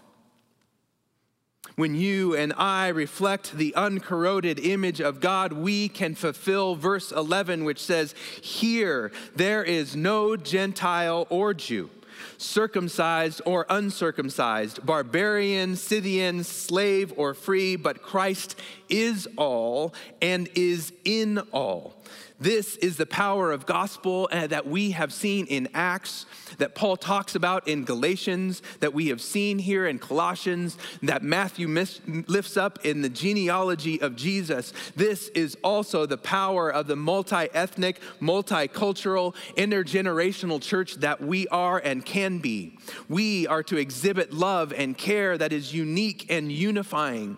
When 1.77 1.95
you 1.95 2.37
and 2.37 2.53
I 2.59 2.89
reflect 2.89 3.53
the 3.53 3.73
uncorroded 3.75 4.63
image 4.63 5.01
of 5.01 5.23
God, 5.23 5.55
we 5.55 5.89
can 5.89 6.15
fulfill 6.15 6.75
verse 6.75 7.11
11, 7.11 7.65
which 7.65 7.81
says, 7.81 8.15
Here 8.43 9.13
there 9.35 9.65
is 9.65 9.97
no 9.97 10.37
Gentile 10.37 11.27
or 11.31 11.55
Jew, 11.55 11.89
circumcised 12.39 13.41
or 13.45 13.67
uncircumcised, 13.69 14.85
barbarian, 14.85 15.77
Scythian, 15.77 16.45
slave 16.45 17.13
or 17.17 17.35
free, 17.35 17.77
but 17.77 18.03
Christ 18.03 18.59
is 18.89 19.29
all 19.37 19.95
and 20.21 20.49
is 20.55 20.93
in 21.05 21.39
all. 21.53 21.95
This 22.41 22.75
is 22.77 22.97
the 22.97 23.07
power 23.07 23.53
of 23.53 23.65
gospel 23.65 24.29
uh, 24.33 24.49
that 24.49 24.67
we 24.67 24.91
have 24.91 25.13
seen 25.13 25.47
in 25.47 25.69
Acts, 25.73 26.27
that 26.59 26.75
Paul 26.75 26.97
talks 26.97 27.37
about 27.37 27.69
in 27.69 27.85
Galatians, 27.85 28.61
that 28.81 28.93
we 28.93 29.09
have 29.09 29.21
seen 29.21 29.61
here 29.61 29.87
in 29.87 30.01
Colossians, 30.01 30.77
that 31.03 31.23
Matthew 31.23 31.69
lifts 32.27 32.57
up 32.57 32.85
in 32.85 33.03
the 33.03 33.09
genealogy 33.09 34.01
of 34.01 34.17
Jesus. 34.17 34.73
This 34.97 35.29
is 35.29 35.57
also 35.63 36.07
the 36.07 36.19
power 36.19 36.71
of 36.71 36.89
the 36.89 36.97
multi 36.97 37.49
ethnic, 37.55 38.01
multicultural, 38.21 39.37
intergenerational 39.57 40.61
church 40.61 40.97
that 40.97 41.21
we 41.21 41.47
are 41.49 41.79
and 41.79 42.05
can 42.05 42.41
be. 42.41 42.77
We 43.09 43.47
are 43.47 43.63
to 43.63 43.77
exhibit 43.77 44.33
love 44.33 44.73
and 44.73 44.99
care 44.99 45.39
that 45.39 45.53
is 45.53 45.73
unique 45.73 46.27
and 46.31 46.51
unifying. 46.51 47.37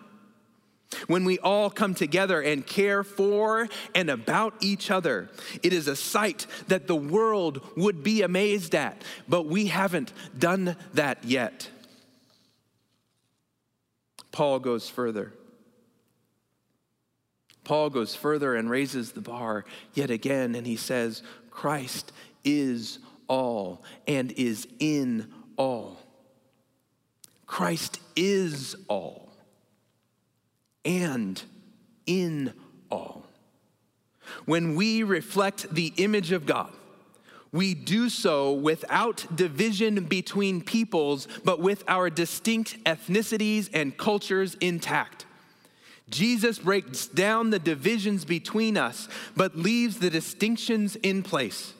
When 1.07 1.25
we 1.25 1.37
all 1.39 1.69
come 1.69 1.93
together 1.93 2.41
and 2.41 2.65
care 2.65 3.03
for 3.03 3.67
and 3.93 4.09
about 4.09 4.53
each 4.61 4.89
other, 4.89 5.29
it 5.61 5.73
is 5.73 5.87
a 5.87 5.95
sight 5.95 6.47
that 6.67 6.87
the 6.87 6.95
world 6.95 7.61
would 7.75 8.03
be 8.03 8.21
amazed 8.21 8.73
at, 8.73 9.03
but 9.27 9.47
we 9.47 9.67
haven't 9.67 10.13
done 10.37 10.77
that 10.93 11.23
yet. 11.25 11.69
Paul 14.31 14.59
goes 14.59 14.89
further. 14.89 15.33
Paul 17.65 17.89
goes 17.89 18.15
further 18.15 18.55
and 18.55 18.69
raises 18.69 19.11
the 19.11 19.21
bar 19.21 19.65
yet 19.93 20.09
again, 20.09 20.55
and 20.55 20.65
he 20.65 20.77
says, 20.77 21.21
Christ 21.51 22.13
is 22.45 22.99
all 23.27 23.83
and 24.07 24.31
is 24.31 24.67
in 24.79 25.33
all. 25.57 25.99
Christ 27.45 27.99
is 28.15 28.75
all 28.87 29.26
and 30.87 31.43
in 32.07 32.53
all. 32.89 33.25
When 34.45 34.75
we 34.75 35.03
reflect 35.03 35.69
the 35.73 35.93
image 35.97 36.31
of 36.31 36.45
God, 36.45 36.71
we 37.51 37.73
do 37.73 38.09
so 38.09 38.53
without 38.53 39.25
division 39.35 40.05
between 40.05 40.61
peoples, 40.61 41.27
but 41.43 41.59
with 41.59 41.83
our 41.87 42.09
distinct 42.09 42.83
ethnicities 42.83 43.69
and 43.73 43.97
cultures 43.97 44.55
intact. 44.59 45.25
Jesus 46.09 46.59
breaks 46.59 47.07
down 47.07 47.49
the 47.49 47.59
divisions 47.59 48.25
between 48.25 48.77
us, 48.77 49.09
but 49.35 49.57
leaves 49.57 49.99
the 49.99 50.09
distinctions 50.09 50.95
in 50.97 51.23
place. 51.23 51.73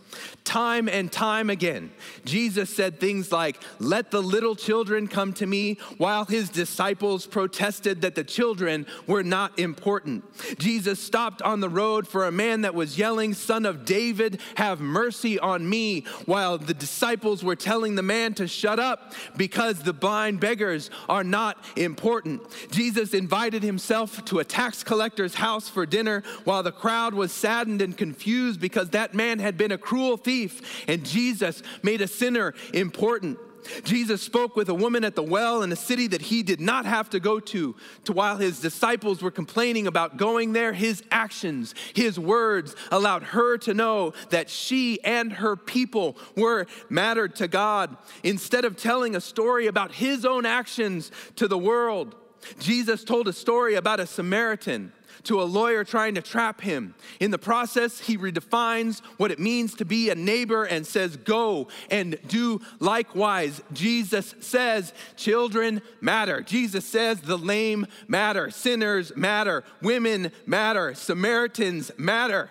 Time 0.43 0.87
and 0.87 1.11
time 1.11 1.49
again, 1.49 1.91
Jesus 2.23 2.69
said 2.69 2.99
things 2.99 3.31
like, 3.31 3.61
Let 3.79 4.11
the 4.11 4.21
little 4.21 4.55
children 4.55 5.07
come 5.07 5.33
to 5.33 5.45
me, 5.45 5.77
while 5.97 6.25
his 6.25 6.49
disciples 6.49 7.25
protested 7.25 8.01
that 8.01 8.15
the 8.15 8.23
children 8.23 8.85
were 9.07 9.23
not 9.23 9.59
important. 9.59 10.23
Jesus 10.57 10.99
stopped 10.99 11.41
on 11.41 11.59
the 11.59 11.69
road 11.69 12.07
for 12.07 12.25
a 12.25 12.31
man 12.31 12.61
that 12.61 12.73
was 12.73 12.97
yelling, 12.97 13.33
Son 13.33 13.65
of 13.65 13.83
David, 13.83 14.39
have 14.55 14.79
mercy 14.79 15.37
on 15.37 15.69
me, 15.69 16.05
while 16.25 16.57
the 16.57 16.73
disciples 16.73 17.43
were 17.43 17.55
telling 17.55 17.95
the 17.95 18.03
man 18.03 18.33
to 18.35 18.47
shut 18.47 18.79
up 18.79 19.13
because 19.35 19.79
the 19.79 19.93
blind 19.93 20.39
beggars 20.39 20.89
are 21.09 21.23
not 21.23 21.63
important. 21.75 22.41
Jesus 22.71 23.13
invited 23.13 23.63
himself 23.63 24.23
to 24.25 24.39
a 24.39 24.45
tax 24.45 24.83
collector's 24.83 25.35
house 25.35 25.67
for 25.67 25.85
dinner 25.85 26.23
while 26.45 26.63
the 26.63 26.71
crowd 26.71 27.13
was 27.13 27.31
saddened 27.31 27.81
and 27.81 27.97
confused 27.97 28.61
because 28.61 28.91
that 28.91 29.13
man 29.13 29.39
had 29.39 29.57
been 29.57 29.71
a 29.71 29.77
cruel 29.77 30.06
thief, 30.15 30.85
and 30.87 31.03
Jesus 31.05 31.61
made 31.83 32.01
a 32.01 32.07
sinner 32.07 32.53
important. 32.73 33.39
Jesus 33.83 34.21
spoke 34.21 34.55
with 34.55 34.69
a 34.69 34.73
woman 34.73 35.03
at 35.03 35.15
the 35.15 35.23
well 35.23 35.63
in 35.63 35.71
a 35.71 35.75
city 35.75 36.07
that 36.07 36.21
he 36.21 36.43
did 36.43 36.61
not 36.61 36.85
have 36.85 37.09
to 37.11 37.19
go 37.19 37.39
to, 37.39 37.75
to 38.05 38.13
while 38.13 38.37
his 38.37 38.59
disciples 38.59 39.21
were 39.21 39.31
complaining 39.31 39.87
about 39.87 40.17
going 40.17 40.53
there, 40.53 40.73
his 40.73 41.03
actions, 41.11 41.75
his 41.93 42.19
words 42.19 42.75
allowed 42.91 43.23
her 43.23 43.57
to 43.59 43.73
know 43.73 44.13
that 44.29 44.49
she 44.49 45.03
and 45.03 45.33
her 45.33 45.55
people 45.55 46.17
were 46.35 46.65
mattered 46.89 47.35
to 47.37 47.47
God. 47.47 47.97
Instead 48.23 48.65
of 48.65 48.77
telling 48.77 49.15
a 49.15 49.21
story 49.21 49.67
about 49.67 49.93
his 49.93 50.25
own 50.25 50.45
actions 50.45 51.11
to 51.35 51.47
the 51.47 51.57
world, 51.57 52.15
Jesus 52.59 53.03
told 53.03 53.27
a 53.27 53.33
story 53.33 53.75
about 53.75 53.99
a 53.99 54.07
Samaritan 54.07 54.93
to 55.27 55.41
a 55.41 55.43
lawyer 55.43 55.83
trying 55.83 56.15
to 56.15 56.21
trap 56.21 56.61
him. 56.61 56.95
In 57.19 57.31
the 57.31 57.37
process, 57.37 57.99
he 57.99 58.17
redefines 58.17 59.01
what 59.17 59.31
it 59.31 59.39
means 59.39 59.75
to 59.75 59.85
be 59.85 60.09
a 60.09 60.15
neighbor 60.15 60.63
and 60.63 60.87
says, 60.87 61.17
Go 61.17 61.67
and 61.91 62.17
do 62.27 62.61
likewise. 62.79 63.61
Jesus 63.73 64.35
says, 64.39 64.93
Children 65.17 65.81
matter. 65.99 66.41
Jesus 66.41 66.85
says, 66.85 67.19
The 67.19 67.37
lame 67.37 67.87
matter. 68.07 68.49
Sinners 68.49 69.15
matter. 69.15 69.63
Women 69.81 70.31
matter. 70.45 70.93
Samaritans 70.95 71.91
matter. 71.97 72.49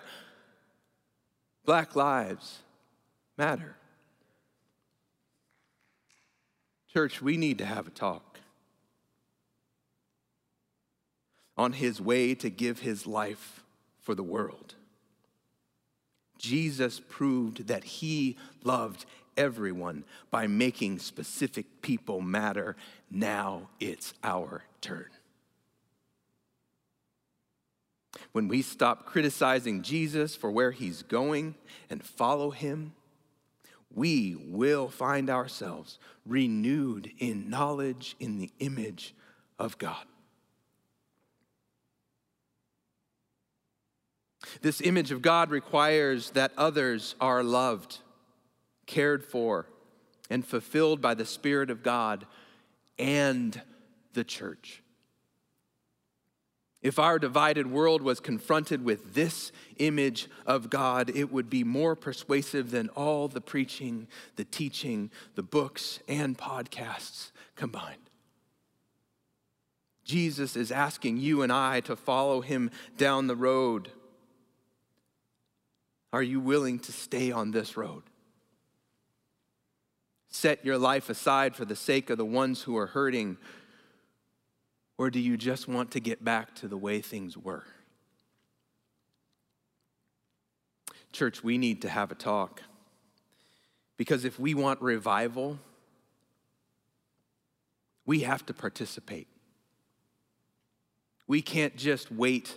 Black 1.65 1.95
lives 1.95 2.59
matter. 3.37 3.75
Church, 6.93 7.21
we 7.21 7.37
need 7.37 7.57
to 7.57 7.65
have 7.65 7.87
a 7.87 7.91
talk. 7.91 8.26
On 11.57 11.73
his 11.73 11.99
way 11.99 12.35
to 12.35 12.49
give 12.49 12.79
his 12.79 13.07
life 13.07 13.63
for 14.01 14.15
the 14.15 14.23
world. 14.23 14.75
Jesus 16.37 17.01
proved 17.09 17.67
that 17.67 17.83
he 17.83 18.37
loved 18.63 19.05
everyone 19.35 20.03
by 20.29 20.47
making 20.47 20.99
specific 20.99 21.81
people 21.81 22.21
matter. 22.21 22.75
Now 23.09 23.69
it's 23.79 24.13
our 24.23 24.63
turn. 24.81 25.07
When 28.31 28.47
we 28.47 28.61
stop 28.61 29.05
criticizing 29.05 29.83
Jesus 29.83 30.35
for 30.35 30.51
where 30.51 30.71
he's 30.71 31.03
going 31.03 31.55
and 31.89 32.03
follow 32.03 32.51
him, 32.51 32.93
we 33.93 34.35
will 34.35 34.89
find 34.89 35.29
ourselves 35.29 35.97
renewed 36.25 37.11
in 37.19 37.49
knowledge 37.49 38.15
in 38.19 38.37
the 38.37 38.51
image 38.59 39.15
of 39.57 39.77
God. 39.77 40.05
This 44.61 44.81
image 44.81 45.11
of 45.11 45.21
God 45.21 45.49
requires 45.49 46.31
that 46.31 46.51
others 46.57 47.15
are 47.19 47.43
loved, 47.43 47.99
cared 48.85 49.23
for, 49.23 49.67
and 50.29 50.45
fulfilled 50.45 51.01
by 51.01 51.13
the 51.13 51.25
Spirit 51.25 51.69
of 51.69 51.83
God 51.83 52.25
and 52.97 53.61
the 54.13 54.23
church. 54.23 54.81
If 56.81 56.99
our 56.99 57.17
divided 57.17 57.67
world 57.67 58.01
was 58.01 58.19
confronted 58.19 58.83
with 58.83 59.13
this 59.13 59.51
image 59.77 60.29
of 60.45 60.69
God, 60.69 61.09
it 61.09 61.31
would 61.31 61.49
be 61.49 61.63
more 61.63 61.95
persuasive 61.95 62.71
than 62.71 62.89
all 62.89 63.27
the 63.27 63.41
preaching, 63.41 64.07
the 64.35 64.45
teaching, 64.45 65.09
the 65.35 65.43
books, 65.43 65.99
and 66.07 66.37
podcasts 66.37 67.31
combined. 67.55 67.97
Jesus 70.05 70.55
is 70.55 70.71
asking 70.71 71.17
you 71.17 71.41
and 71.41 71.51
I 71.51 71.81
to 71.81 71.95
follow 71.95 72.41
him 72.41 72.71
down 72.95 73.27
the 73.27 73.35
road. 73.35 73.91
Are 76.13 76.23
you 76.23 76.39
willing 76.39 76.79
to 76.79 76.91
stay 76.91 77.31
on 77.31 77.51
this 77.51 77.75
road? 77.75 78.03
Set 80.29 80.63
your 80.63 80.77
life 80.77 81.09
aside 81.09 81.55
for 81.55 81.65
the 81.65 81.75
sake 81.75 82.09
of 82.09 82.17
the 82.17 82.25
ones 82.25 82.61
who 82.61 82.77
are 82.77 82.87
hurting, 82.87 83.37
or 84.97 85.09
do 85.09 85.19
you 85.19 85.37
just 85.37 85.67
want 85.67 85.91
to 85.91 85.99
get 85.99 86.23
back 86.23 86.55
to 86.55 86.67
the 86.67 86.77
way 86.77 87.01
things 87.01 87.37
were? 87.37 87.63
Church, 91.11 91.43
we 91.43 91.57
need 91.57 91.81
to 91.81 91.89
have 91.89 92.11
a 92.11 92.15
talk. 92.15 92.61
Because 93.97 94.25
if 94.25 94.39
we 94.39 94.53
want 94.53 94.81
revival, 94.81 95.59
we 98.05 98.19
have 98.19 98.45
to 98.45 98.53
participate. 98.53 99.27
We 101.25 101.41
can't 101.41 101.75
just 101.75 102.11
wait 102.11 102.55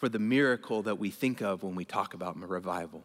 for 0.00 0.08
the 0.08 0.18
miracle 0.18 0.80
that 0.84 0.98
we 0.98 1.10
think 1.10 1.42
of 1.42 1.62
when 1.62 1.74
we 1.74 1.84
talk 1.84 2.14
about 2.14 2.34
revival. 2.40 3.04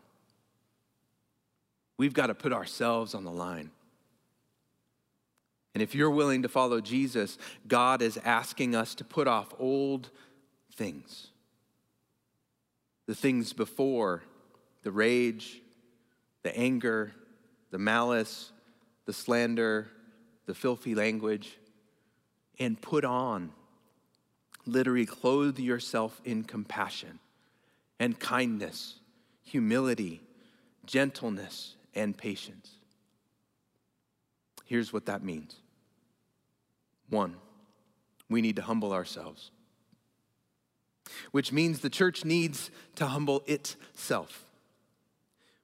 We've 1.98 2.14
got 2.14 2.28
to 2.28 2.34
put 2.34 2.54
ourselves 2.54 3.14
on 3.14 3.26
the 3.26 3.32
line. 3.32 3.70
And 5.74 5.84
if 5.84 5.94
you're 5.94 6.10
willing 6.10 6.44
to 6.44 6.48
follow 6.48 6.80
Jesus, 6.80 7.38
God 7.68 8.02
is 8.02 8.18
asking 8.24 8.78
us 8.78 8.96
to 8.96 9.04
put 9.04 9.28
off 9.28 9.54
old 9.60 10.10
things. 10.74 11.28
The 13.08 13.16
things 13.16 13.52
before, 13.52 14.24
the 14.84 14.92
rage, 14.92 15.62
the 16.44 16.58
anger, 16.58 17.12
the 17.72 17.78
malice, 17.78 18.54
the 19.04 19.12
slander, 19.12 19.90
the 20.46 20.56
filthy 20.56 20.96
language, 20.96 21.58
and 22.58 22.82
put 22.82 23.04
on, 23.04 23.52
literally, 24.66 25.06
clothe 25.06 25.60
yourself 25.60 26.22
in 26.26 26.44
compassion 26.44 27.20
and 28.00 28.20
kindness, 28.20 28.96
humility, 29.44 30.22
gentleness, 30.86 31.76
and 31.94 32.18
patience. 32.18 32.72
Here's 34.66 34.92
what 34.92 35.06
that 35.06 35.24
means 35.24 35.56
one, 37.10 37.36
we 38.30 38.42
need 38.42 38.56
to 38.56 38.64
humble 38.64 38.92
ourselves, 38.92 39.52
which 41.32 41.52
means 41.52 41.80
the 41.80 41.90
church 41.90 42.26
needs 42.26 42.72
to 42.96 43.08
humble 43.08 43.44
itself. 43.46 44.46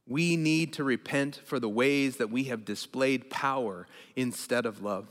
We 0.07 0.35
need 0.35 0.73
to 0.73 0.83
repent 0.83 1.39
for 1.45 1.59
the 1.59 1.69
ways 1.69 2.17
that 2.17 2.29
we 2.29 2.45
have 2.45 2.65
displayed 2.65 3.29
power 3.29 3.87
instead 4.15 4.65
of 4.65 4.83
love, 4.83 5.07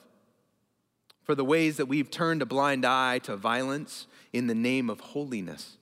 for 1.31 1.37
the 1.37 1.45
ways 1.45 1.77
that 1.77 1.87
we've 1.87 2.11
turned 2.11 2.43
a 2.43 2.45
blind 2.45 2.85
eye 2.85 3.21
to 3.21 3.37
violence 3.37 4.09
in 4.33 4.49
the 4.49 4.55
name 4.55 4.90
of 4.90 4.99
holiness, 4.99 5.77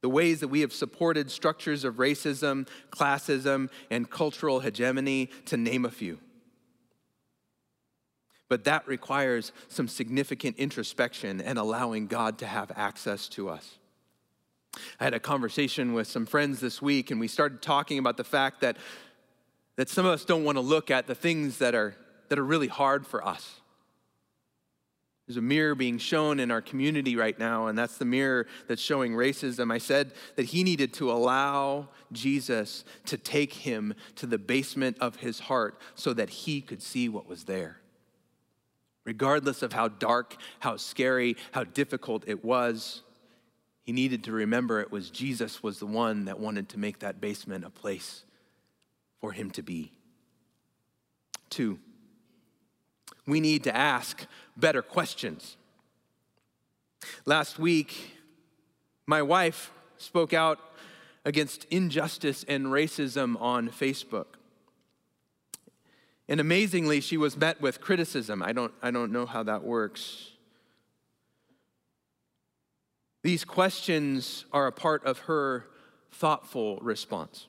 the 0.00 0.08
ways 0.08 0.40
that 0.40 0.48
we 0.48 0.62
have 0.62 0.72
supported 0.72 1.30
structures 1.30 1.84
of 1.84 1.96
racism, 1.96 2.66
classism, 2.88 3.68
and 3.90 4.08
cultural 4.08 4.60
hegemony, 4.60 5.28
to 5.44 5.58
name 5.58 5.84
a 5.84 5.90
few. 5.90 6.18
But 8.48 8.64
that 8.64 8.88
requires 8.88 9.52
some 9.68 9.86
significant 9.86 10.56
introspection 10.56 11.42
and 11.42 11.58
allowing 11.58 12.06
God 12.06 12.38
to 12.38 12.46
have 12.46 12.72
access 12.74 13.28
to 13.28 13.50
us. 13.50 13.76
I 14.98 15.04
had 15.04 15.12
a 15.12 15.20
conversation 15.20 15.92
with 15.92 16.06
some 16.06 16.24
friends 16.24 16.58
this 16.60 16.80
week, 16.80 17.10
and 17.10 17.20
we 17.20 17.28
started 17.28 17.60
talking 17.60 17.98
about 17.98 18.16
the 18.16 18.24
fact 18.24 18.62
that, 18.62 18.78
that 19.76 19.90
some 19.90 20.06
of 20.06 20.12
us 20.12 20.24
don't 20.24 20.44
want 20.44 20.56
to 20.56 20.62
look 20.62 20.90
at 20.90 21.06
the 21.06 21.14
things 21.14 21.58
that 21.58 21.74
are, 21.74 21.94
that 22.30 22.38
are 22.38 22.44
really 22.46 22.68
hard 22.68 23.06
for 23.06 23.22
us. 23.22 23.60
There's 25.26 25.36
a 25.36 25.42
mirror 25.42 25.74
being 25.74 25.98
shown 25.98 26.38
in 26.38 26.50
our 26.50 26.62
community 26.62 27.16
right 27.16 27.36
now, 27.38 27.66
and 27.66 27.76
that's 27.76 27.98
the 27.98 28.04
mirror 28.04 28.46
that's 28.68 28.80
showing 28.80 29.12
racism. 29.12 29.72
I 29.72 29.78
said 29.78 30.12
that 30.36 30.46
he 30.46 30.62
needed 30.62 30.92
to 30.94 31.10
allow 31.10 31.88
Jesus 32.12 32.84
to 33.06 33.16
take 33.16 33.52
him 33.52 33.94
to 34.16 34.26
the 34.26 34.38
basement 34.38 34.96
of 35.00 35.16
his 35.16 35.40
heart 35.40 35.80
so 35.96 36.12
that 36.12 36.30
he 36.30 36.60
could 36.60 36.82
see 36.82 37.08
what 37.08 37.26
was 37.28 37.44
there 37.44 37.80
regardless 39.06 39.62
of 39.62 39.72
how 39.72 39.88
dark, 39.88 40.36
how 40.58 40.76
scary, 40.76 41.36
how 41.52 41.64
difficult 41.64 42.24
it 42.26 42.44
was, 42.44 43.02
he 43.84 43.92
needed 43.92 44.24
to 44.24 44.32
remember 44.32 44.80
it 44.80 44.90
was 44.90 45.08
Jesus 45.08 45.62
was 45.62 45.78
the 45.78 45.86
one 45.86 46.26
that 46.26 46.38
wanted 46.38 46.68
to 46.70 46.78
make 46.78 46.98
that 46.98 47.20
basement 47.20 47.64
a 47.64 47.70
place 47.70 48.24
for 49.20 49.32
him 49.32 49.50
to 49.52 49.62
be. 49.62 49.92
Two, 51.48 51.78
we 53.26 53.40
need 53.40 53.64
to 53.64 53.76
ask 53.76 54.26
better 54.56 54.82
questions. 54.82 55.56
Last 57.24 57.58
week, 57.58 58.16
my 59.06 59.22
wife 59.22 59.72
spoke 59.98 60.32
out 60.32 60.58
against 61.24 61.64
injustice 61.70 62.44
and 62.48 62.66
racism 62.66 63.40
on 63.40 63.68
Facebook. 63.68 64.26
And 66.28 66.40
amazingly, 66.40 67.00
she 67.00 67.16
was 67.16 67.36
met 67.36 67.60
with 67.60 67.80
criticism. 67.80 68.42
I 68.42 68.52
don't, 68.52 68.72
I 68.82 68.90
don't 68.90 69.12
know 69.12 69.26
how 69.26 69.42
that 69.44 69.62
works. 69.62 70.32
These 73.22 73.44
questions 73.44 74.44
are 74.52 74.66
a 74.66 74.72
part 74.72 75.04
of 75.04 75.20
her 75.20 75.66
thoughtful 76.12 76.78
response. 76.78 77.48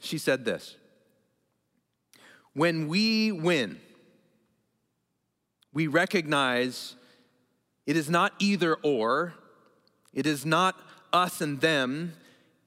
She 0.00 0.18
said 0.18 0.44
this 0.44 0.76
When 2.52 2.88
we 2.88 3.32
win, 3.32 3.80
we 5.74 5.88
recognize 5.88 6.94
it 7.84 7.96
is 7.96 8.08
not 8.08 8.32
either 8.38 8.76
or, 8.76 9.34
it 10.14 10.24
is 10.24 10.46
not 10.46 10.80
us 11.12 11.40
and 11.40 11.60
them, 11.60 12.14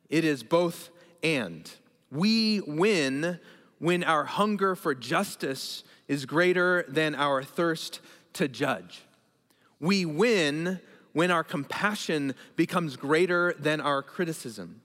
it 0.10 0.24
is 0.24 0.44
both 0.44 0.90
and. 1.24 1.72
We 2.12 2.62
win 2.62 3.40
when 3.80 4.04
our 4.04 4.26
hunger 4.26 4.76
for 4.76 4.94
justice 4.94 5.84
is 6.08 6.26
greater 6.26 6.86
than 6.88 7.16
our 7.16 7.44
thirst 7.44 8.02
to 8.34 8.48
judge. 8.48 9.04
We 9.80 10.06
win 10.06 10.80
when 11.14 11.32
our 11.32 11.44
compassion 11.44 12.36
becomes 12.56 12.96
greater 12.96 13.56
than 13.58 13.82
our 13.82 14.04
criticism. 14.04 14.82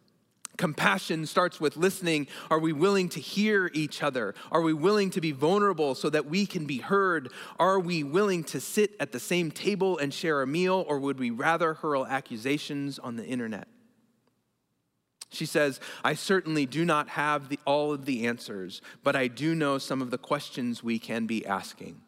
Compassion 0.58 1.24
starts 1.26 1.60
with 1.60 1.76
listening. 1.76 2.26
Are 2.50 2.58
we 2.58 2.72
willing 2.72 3.08
to 3.10 3.20
hear 3.20 3.70
each 3.72 4.02
other? 4.02 4.34
Are 4.50 4.60
we 4.60 4.74
willing 4.74 5.10
to 5.10 5.20
be 5.20 5.32
vulnerable 5.32 5.94
so 5.94 6.10
that 6.10 6.26
we 6.26 6.44
can 6.44 6.66
be 6.66 6.78
heard? 6.78 7.32
Are 7.58 7.80
we 7.80 8.04
willing 8.04 8.44
to 8.44 8.60
sit 8.60 8.94
at 9.00 9.12
the 9.12 9.20
same 9.20 9.50
table 9.50 9.96
and 9.98 10.12
share 10.12 10.42
a 10.42 10.46
meal, 10.46 10.84
or 10.88 10.98
would 10.98 11.18
we 11.18 11.30
rather 11.30 11.74
hurl 11.74 12.06
accusations 12.06 12.98
on 12.98 13.16
the 13.16 13.24
internet? 13.24 13.66
She 15.30 15.46
says, 15.46 15.80
I 16.04 16.12
certainly 16.12 16.66
do 16.66 16.84
not 16.84 17.08
have 17.08 17.48
the, 17.48 17.58
all 17.64 17.92
of 17.92 18.04
the 18.04 18.26
answers, 18.26 18.82
but 19.02 19.16
I 19.16 19.28
do 19.28 19.54
know 19.54 19.78
some 19.78 20.02
of 20.02 20.10
the 20.10 20.18
questions 20.18 20.84
we 20.84 20.98
can 20.98 21.26
be 21.26 21.46
asking. 21.46 22.02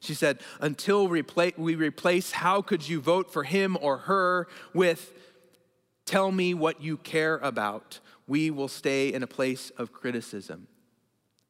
She 0.00 0.12
said, 0.14 0.40
until 0.60 1.06
we 1.06 1.22
replace 1.22 2.32
how 2.32 2.60
could 2.62 2.88
you 2.88 3.00
vote 3.00 3.32
for 3.32 3.44
him 3.44 3.78
or 3.80 3.98
her 3.98 4.48
with 4.74 5.12
tell 6.06 6.32
me 6.32 6.54
what 6.54 6.80
you 6.80 6.96
care 6.96 7.36
about, 7.38 8.00
we 8.26 8.50
will 8.50 8.68
stay 8.68 9.12
in 9.12 9.22
a 9.22 9.26
place 9.26 9.70
of 9.76 9.92
criticism. 9.92 10.68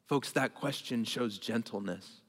Folks, 0.07 0.33
that 0.33 0.55
question 0.55 1.05
shows 1.05 1.38
gentleness. 1.38 2.21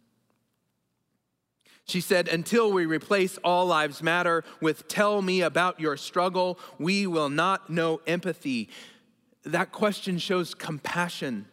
She 1.85 2.01
said, 2.01 2.27
Until 2.27 2.71
we 2.71 2.85
replace 2.85 3.37
All 3.43 3.65
Lives 3.65 4.03
Matter 4.03 4.43
with 4.61 4.87
Tell 4.87 5.21
Me 5.21 5.41
About 5.41 5.79
Your 5.79 5.95
Struggle, 5.95 6.59
we 6.77 7.07
will 7.07 7.29
not 7.29 7.69
know 7.69 8.01
empathy. 8.05 8.69
That 9.43 9.71
question 9.71 10.17
shows 10.17 10.53
compassion. 10.53 11.45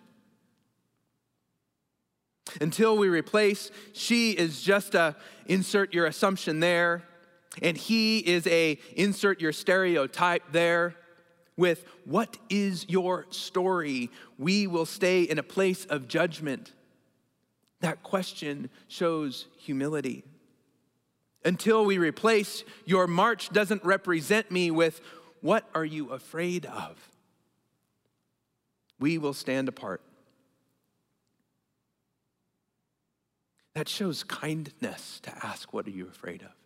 Until 2.60 2.96
we 2.96 3.08
replace, 3.08 3.70
she 3.92 4.32
is 4.32 4.60
just 4.62 4.94
a 4.94 5.16
insert 5.46 5.94
your 5.94 6.06
assumption 6.06 6.60
there, 6.60 7.04
and 7.62 7.76
he 7.76 8.18
is 8.18 8.46
a 8.46 8.78
insert 8.96 9.40
your 9.40 9.52
stereotype 9.52 10.42
there. 10.52 10.96
with, 11.56 11.84
What 12.04 12.36
is 12.50 12.86
your 12.88 13.26
story? 13.30 14.10
we 14.38 14.66
will 14.66 14.86
stay 14.86 15.22
in 15.22 15.38
a 15.38 15.42
place 15.42 15.84
of 15.84 16.08
judgment. 16.08 16.72
That 17.80 18.02
question 18.02 18.70
shows 18.88 19.46
humility. 19.58 20.24
Until 21.44 21.84
we 21.84 21.98
replace, 21.98 22.64
Your 22.84 23.06
march 23.06 23.50
doesn't 23.50 23.84
represent 23.84 24.50
me 24.50 24.70
with, 24.70 25.00
What 25.40 25.68
are 25.74 25.84
you 25.84 26.10
afraid 26.10 26.66
of? 26.66 27.10
We 28.98 29.18
will 29.18 29.34
stand 29.34 29.68
apart. 29.68 30.00
That 33.74 33.88
shows 33.88 34.22
kindness 34.24 35.20
to 35.20 35.46
ask, 35.46 35.72
What 35.72 35.86
are 35.86 35.90
you 35.90 36.06
afraid 36.06 36.42
of? 36.42 36.63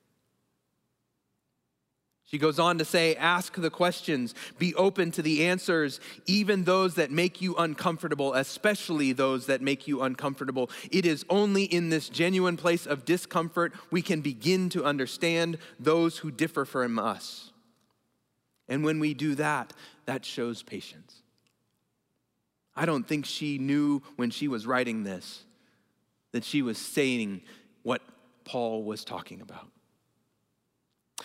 She 2.31 2.37
goes 2.37 2.59
on 2.59 2.77
to 2.77 2.85
say, 2.85 3.15
Ask 3.17 3.55
the 3.55 3.71
questions, 3.71 4.35
be 4.59 4.75
open 4.75 5.11
to 5.13 5.23
the 5.23 5.47
answers, 5.47 5.99
even 6.27 6.65
those 6.65 6.97
that 6.97 7.11
make 7.11 7.41
you 7.41 7.57
uncomfortable, 7.57 8.35
especially 8.35 9.13
those 9.13 9.47
that 9.47 9.63
make 9.63 9.89
you 9.89 10.03
uncomfortable. 10.03 10.71
It 10.91 11.07
is 11.07 11.25
only 11.31 11.65
in 11.65 11.89
this 11.89 12.11
genuine 12.11 12.59
place 12.59 12.85
of 12.85 13.07
discomfort 13.07 13.73
we 13.91 14.03
can 14.03 14.21
begin 14.21 14.69
to 14.71 14.85
understand 14.85 15.57
those 15.81 16.19
who 16.19 16.31
differ 16.31 16.67
from 16.67 16.99
us. 16.99 17.51
And 18.69 18.85
when 18.85 19.01
we 19.01 19.15
do 19.15 19.35
that, 19.37 19.73
that 20.05 20.27
shows 20.27 20.63
patience. 20.63 21.23
I 22.77 22.85
don't 22.85 23.09
think 23.09 23.25
she 23.25 23.57
knew 23.57 24.03
when 24.17 24.31
she 24.31 24.49
was 24.49 24.67
writing 24.67 25.03
this 25.03 25.45
that 26.33 26.45
she 26.45 26.61
was 26.61 26.77
saying 26.77 27.41
what 27.85 28.03
Paul 28.45 28.85
was 28.85 29.03
talking 29.03 29.41
about. 29.41 29.71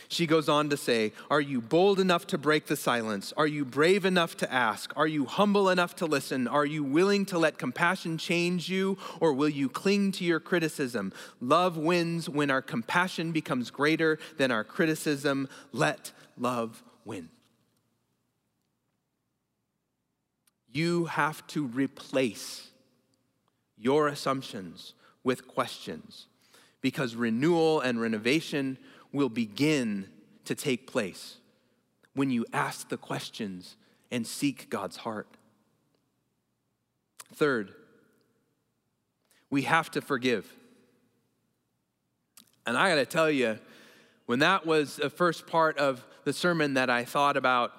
She 0.08 0.26
goes 0.26 0.50
on 0.50 0.70
to 0.70 0.78
say, 0.78 1.14
Are 1.30 1.42
you 1.42 1.62
bold 1.62 2.00
enough 2.00 2.28
to 2.28 2.38
break 2.38 2.68
the 2.68 2.76
silence? 2.76 3.34
Are 3.38 3.48
you 3.48 3.66
brave 3.66 4.06
enough 4.06 4.38
to 4.38 4.52
ask? 4.52 4.94
Are 4.96 5.08
you 5.08 5.26
humble 5.26 5.70
enough 5.70 5.96
to 5.98 6.06
listen? 6.06 6.48
Are 6.48 6.66
you 6.66 6.84
willing 6.84 7.26
to 7.28 7.40
let 7.40 7.58
compassion 7.58 8.18
change 8.18 8.70
you, 8.70 8.98
or 9.20 9.34
will 9.34 9.50
you 9.50 9.70
cling 9.70 10.12
to 10.14 10.24
your 10.24 10.40
criticism? 10.40 11.14
Love 11.40 11.78
wins 11.78 12.30
when 12.30 12.52
our 12.52 12.62
compassion 12.62 13.32
becomes 13.32 13.72
greater 13.72 14.20
than 14.38 14.52
our 14.52 14.64
criticism. 14.64 15.48
Let 15.72 16.12
love 16.38 16.84
win. 17.06 17.30
You 20.72 21.06
have 21.06 21.46
to 21.48 21.68
replace 21.68 22.70
your 23.78 24.08
assumptions 24.08 24.94
with 25.24 25.48
questions 25.48 26.28
because 26.82 27.16
renewal 27.16 27.80
and 27.80 28.00
renovation 28.02 28.78
will 29.14 29.30
begin 29.30 30.10
to 30.46 30.56
take 30.56 30.88
place 30.88 31.38
when 32.16 32.30
you 32.30 32.46
ask 32.52 32.90
the 32.90 32.98
questions 32.98 33.78
and 34.12 34.28
seek 34.28 34.70
God's 34.70 34.98
heart. 34.98 35.28
Third, 37.34 37.74
we 39.50 39.64
have 39.64 39.90
to 39.92 40.02
forgive. 40.02 40.52
And 42.66 42.78
I 42.78 42.90
got 42.90 42.96
to 42.96 43.06
tell 43.06 43.30
you, 43.30 43.60
when 44.26 44.40
that 44.40 44.66
was 44.66 44.98
the 44.98 45.10
first 45.10 45.48
part 45.48 45.78
of 45.78 46.06
the 46.24 46.34
sermon 46.34 46.76
that 46.76 46.90
I 46.90 47.04
thought 47.06 47.38
about 47.38 47.72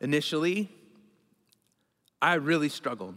initially, 0.00 0.68
I 2.20 2.34
really 2.34 2.68
struggled. 2.68 3.16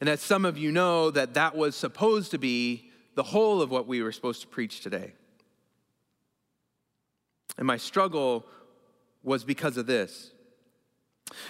And 0.00 0.08
as 0.08 0.20
some 0.20 0.44
of 0.44 0.56
you 0.58 0.72
know, 0.72 1.10
that 1.10 1.34
that 1.34 1.54
was 1.54 1.76
supposed 1.76 2.30
to 2.32 2.38
be 2.38 2.90
the 3.14 3.22
whole 3.22 3.62
of 3.62 3.70
what 3.70 3.86
we 3.86 4.02
were 4.02 4.12
supposed 4.12 4.40
to 4.40 4.46
preach 4.46 4.80
today. 4.80 5.12
And 7.56 7.66
my 7.66 7.76
struggle 7.76 8.46
was 9.22 9.44
because 9.44 9.76
of 9.76 9.86
this. 9.86 10.30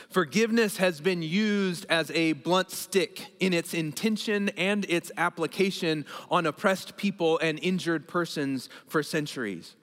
Forgiveness 0.08 0.76
has 0.76 1.00
been 1.00 1.22
used 1.22 1.86
as 1.88 2.10
a 2.12 2.34
blunt 2.34 2.70
stick 2.70 3.26
in 3.40 3.52
its 3.52 3.74
intention 3.74 4.48
and 4.50 4.86
its 4.88 5.10
application 5.16 6.06
on 6.30 6.46
oppressed 6.46 6.96
people 6.96 7.38
and 7.40 7.58
injured 7.60 8.06
persons 8.06 8.68
for 8.86 9.02
centuries. 9.02 9.74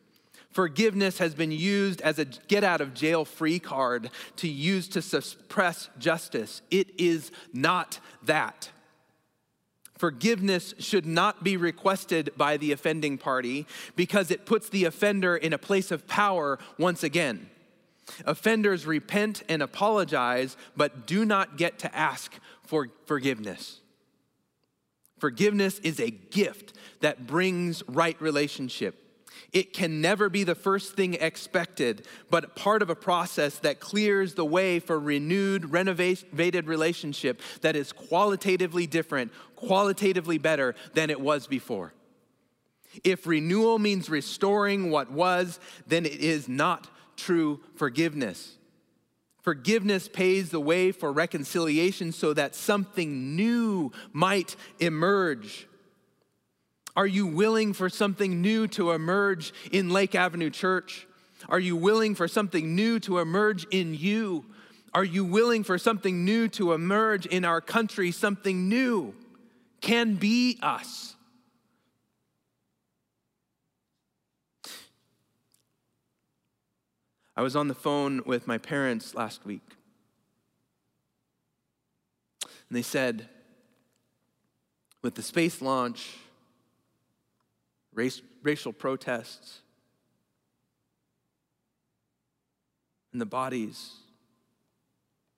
Forgiveness 0.51 1.17
has 1.17 1.33
been 1.33 1.51
used 1.51 2.01
as 2.01 2.19
a 2.19 2.25
get 2.25 2.63
out 2.63 2.81
of 2.81 2.93
jail 2.93 3.23
free 3.23 3.59
card 3.59 4.09
to 4.37 4.47
use 4.47 4.87
to 4.89 5.01
suppress 5.01 5.89
justice. 5.97 6.61
It 6.69 6.99
is 6.99 7.31
not 7.53 7.99
that. 8.23 8.69
Forgiveness 10.01 10.73
should 10.79 11.05
not 11.05 11.43
be 11.43 11.57
requested 11.57 12.31
by 12.35 12.57
the 12.57 12.71
offending 12.71 13.19
party 13.19 13.67
because 13.95 14.31
it 14.31 14.47
puts 14.47 14.67
the 14.67 14.85
offender 14.85 15.37
in 15.37 15.53
a 15.53 15.59
place 15.59 15.91
of 15.91 16.07
power 16.07 16.57
once 16.79 17.03
again. 17.03 17.51
Offenders 18.25 18.87
repent 18.87 19.43
and 19.47 19.61
apologize, 19.61 20.57
but 20.75 21.05
do 21.05 21.23
not 21.23 21.55
get 21.55 21.77
to 21.77 21.95
ask 21.95 22.33
for 22.63 22.89
forgiveness. 23.05 23.79
Forgiveness 25.19 25.77
is 25.83 25.99
a 25.99 26.09
gift 26.09 26.73
that 27.01 27.27
brings 27.27 27.83
right 27.87 28.19
relationship. 28.19 29.00
It 29.53 29.73
can 29.73 29.99
never 29.99 30.29
be 30.29 30.45
the 30.45 30.55
first 30.55 30.95
thing 30.95 31.15
expected, 31.15 32.07
but 32.29 32.55
part 32.55 32.81
of 32.81 32.89
a 32.89 32.95
process 32.95 33.59
that 33.59 33.81
clears 33.81 34.33
the 34.33 34.45
way 34.45 34.79
for 34.79 34.97
renewed, 34.97 35.71
renovated 35.71 36.67
relationship 36.67 37.41
that 37.59 37.75
is 37.75 37.91
qualitatively 37.91 38.87
different, 38.87 39.33
qualitatively 39.57 40.37
better 40.37 40.73
than 40.93 41.09
it 41.09 41.19
was 41.19 41.47
before. 41.47 41.93
If 43.03 43.27
renewal 43.27 43.77
means 43.77 44.09
restoring 44.09 44.89
what 44.89 45.11
was, 45.11 45.59
then 45.85 46.05
it 46.05 46.21
is 46.21 46.47
not 46.47 46.87
true 47.17 47.59
forgiveness. 47.75 48.57
Forgiveness 49.41 50.07
pays 50.07 50.49
the 50.49 50.59
way 50.59 50.91
for 50.91 51.11
reconciliation 51.11 52.11
so 52.11 52.33
that 52.33 52.55
something 52.55 53.35
new 53.35 53.91
might 54.13 54.55
emerge. 54.79 55.67
Are 56.95 57.07
you 57.07 57.25
willing 57.25 57.73
for 57.73 57.89
something 57.89 58.41
new 58.41 58.67
to 58.69 58.91
emerge 58.91 59.53
in 59.71 59.89
Lake 59.89 60.15
Avenue 60.15 60.49
Church? 60.49 61.07
Are 61.47 61.59
you 61.59 61.75
willing 61.75 62.15
for 62.15 62.27
something 62.27 62.75
new 62.75 62.99
to 63.01 63.19
emerge 63.19 63.65
in 63.71 63.93
you? 63.93 64.45
Are 64.93 65.03
you 65.03 65.23
willing 65.23 65.63
for 65.63 65.77
something 65.77 66.25
new 66.25 66.47
to 66.49 66.73
emerge 66.73 67.25
in 67.25 67.45
our 67.45 67.61
country? 67.61 68.11
Something 68.11 68.67
new 68.67 69.15
can 69.79 70.15
be 70.15 70.59
us. 70.61 71.15
I 77.35 77.41
was 77.41 77.55
on 77.55 77.69
the 77.69 77.73
phone 77.73 78.21
with 78.25 78.45
my 78.45 78.57
parents 78.57 79.15
last 79.15 79.45
week. 79.45 79.63
And 82.43 82.77
they 82.77 82.81
said, 82.81 83.29
with 85.01 85.15
the 85.15 85.23
space 85.23 85.61
launch, 85.61 86.17
race, 87.93 88.21
racial 88.43 88.73
protests, 88.73 89.61
and 93.11 93.19
the 93.19 93.25
bodies, 93.25 93.91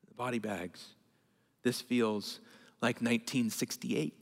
the 0.07 0.13
body 0.13 0.39
bags. 0.39 0.85
This 1.63 1.81
feels 1.81 2.39
like 2.81 2.97
1968. 2.97 4.13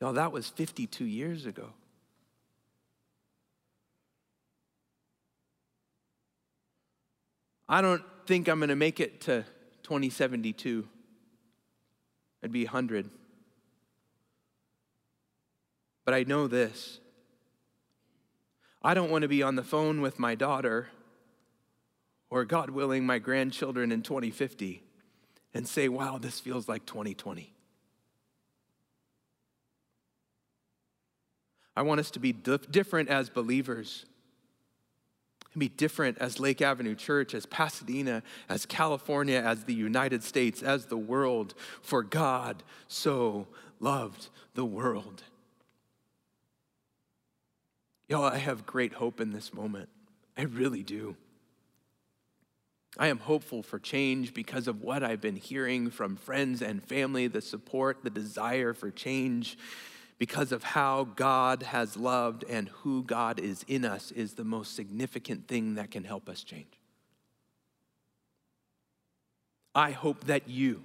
Now, 0.00 0.12
that 0.12 0.32
was 0.32 0.48
52 0.48 1.04
years 1.04 1.46
ago. 1.46 1.70
I 7.68 7.80
don't 7.80 8.02
think 8.26 8.48
I'm 8.48 8.58
going 8.58 8.68
to 8.68 8.76
make 8.76 9.00
it 9.00 9.22
to 9.22 9.44
2072. 9.84 10.86
I'd 12.42 12.52
be 12.52 12.64
100. 12.64 13.08
But 16.04 16.14
I 16.14 16.24
know 16.24 16.46
this 16.46 17.00
I 18.82 18.92
don't 18.92 19.10
want 19.10 19.22
to 19.22 19.28
be 19.28 19.42
on 19.42 19.56
the 19.56 19.62
phone 19.62 20.00
with 20.00 20.18
my 20.18 20.34
daughter 20.34 20.88
or, 22.30 22.44
God 22.44 22.70
willing, 22.70 23.06
my 23.06 23.18
grandchildren 23.18 23.92
in 23.92 24.02
2050 24.02 24.82
and 25.54 25.68
say, 25.68 25.88
wow, 25.88 26.18
this 26.18 26.40
feels 26.40 26.68
like 26.68 26.84
2020. 26.84 27.54
I 31.76 31.82
want 31.82 32.00
us 32.00 32.10
to 32.12 32.20
be 32.20 32.32
different 32.32 33.08
as 33.08 33.30
believers 33.30 34.04
and 35.52 35.60
be 35.60 35.68
different 35.68 36.18
as 36.18 36.40
Lake 36.40 36.60
Avenue 36.60 36.94
Church, 36.94 37.34
as 37.34 37.46
Pasadena, 37.46 38.22
as 38.48 38.66
California, 38.66 39.40
as 39.40 39.64
the 39.64 39.74
United 39.74 40.22
States, 40.22 40.62
as 40.62 40.86
the 40.86 40.96
world. 40.96 41.54
For 41.82 42.02
God 42.02 42.62
so 42.88 43.46
loved 43.80 44.28
the 44.54 44.64
world 44.64 45.22
Y'all, 48.08 48.24
I 48.24 48.36
have 48.36 48.66
great 48.66 48.94
hope 48.94 49.20
in 49.20 49.32
this 49.32 49.54
moment. 49.54 49.88
I 50.36 50.42
really 50.42 50.82
do. 50.82 51.16
I 52.98 53.08
am 53.08 53.18
hopeful 53.18 53.62
for 53.62 53.78
change 53.78 54.34
because 54.34 54.68
of 54.68 54.82
what 54.82 55.02
I've 55.02 55.20
been 55.20 55.36
hearing 55.36 55.90
from 55.90 56.16
friends 56.16 56.62
and 56.62 56.82
family, 56.82 57.26
the 57.26 57.40
support, 57.40 58.04
the 58.04 58.10
desire 58.10 58.72
for 58.72 58.90
change, 58.90 59.58
because 60.18 60.52
of 60.52 60.62
how 60.62 61.04
God 61.16 61.64
has 61.64 61.96
loved 61.96 62.44
and 62.48 62.68
who 62.68 63.02
God 63.02 63.40
is 63.40 63.64
in 63.66 63.84
us 63.84 64.12
is 64.12 64.34
the 64.34 64.44
most 64.44 64.76
significant 64.76 65.48
thing 65.48 65.74
that 65.74 65.90
can 65.90 66.04
help 66.04 66.28
us 66.28 66.44
change. 66.44 66.78
I 69.74 69.90
hope 69.90 70.24
that 70.24 70.48
you 70.48 70.84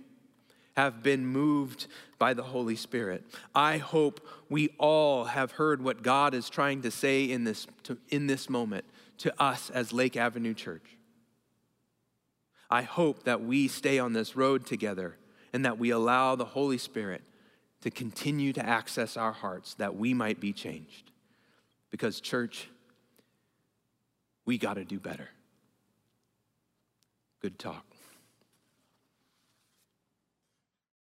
have 0.79 1.03
been 1.03 1.27
moved 1.27 1.87
by 2.17 2.33
the 2.33 2.43
Holy 2.43 2.77
Spirit. 2.77 3.25
I 3.53 3.79
hope 3.79 4.25
we 4.49 4.69
all 4.77 5.25
have 5.25 5.51
heard 5.51 5.83
what 5.83 6.03
God 6.03 6.33
is 6.33 6.49
trying 6.49 6.83
to 6.83 6.91
say 6.91 7.25
in 7.25 7.43
this, 7.43 7.67
to, 7.83 7.97
in 8.07 8.27
this 8.27 8.49
moment 8.49 8.85
to 9.17 9.33
us 9.41 9.69
as 9.69 9.91
Lake 9.91 10.15
Avenue 10.15 10.53
Church. 10.53 10.85
I 12.69 12.83
hope 12.83 13.23
that 13.23 13.43
we 13.43 13.67
stay 13.67 13.99
on 13.99 14.13
this 14.13 14.37
road 14.37 14.65
together 14.65 15.17
and 15.51 15.65
that 15.65 15.77
we 15.77 15.89
allow 15.89 16.35
the 16.37 16.45
Holy 16.45 16.77
Spirit 16.77 17.23
to 17.81 17.91
continue 17.91 18.53
to 18.53 18.65
access 18.65 19.17
our 19.17 19.33
hearts 19.33 19.73
that 19.75 19.97
we 19.97 20.13
might 20.13 20.39
be 20.39 20.53
changed. 20.53 21.11
Because, 21.91 22.21
church, 22.21 22.69
we 24.45 24.57
got 24.57 24.75
to 24.75 24.85
do 24.85 24.97
better. 24.97 25.27
Good 27.41 27.59
talk. 27.59 27.88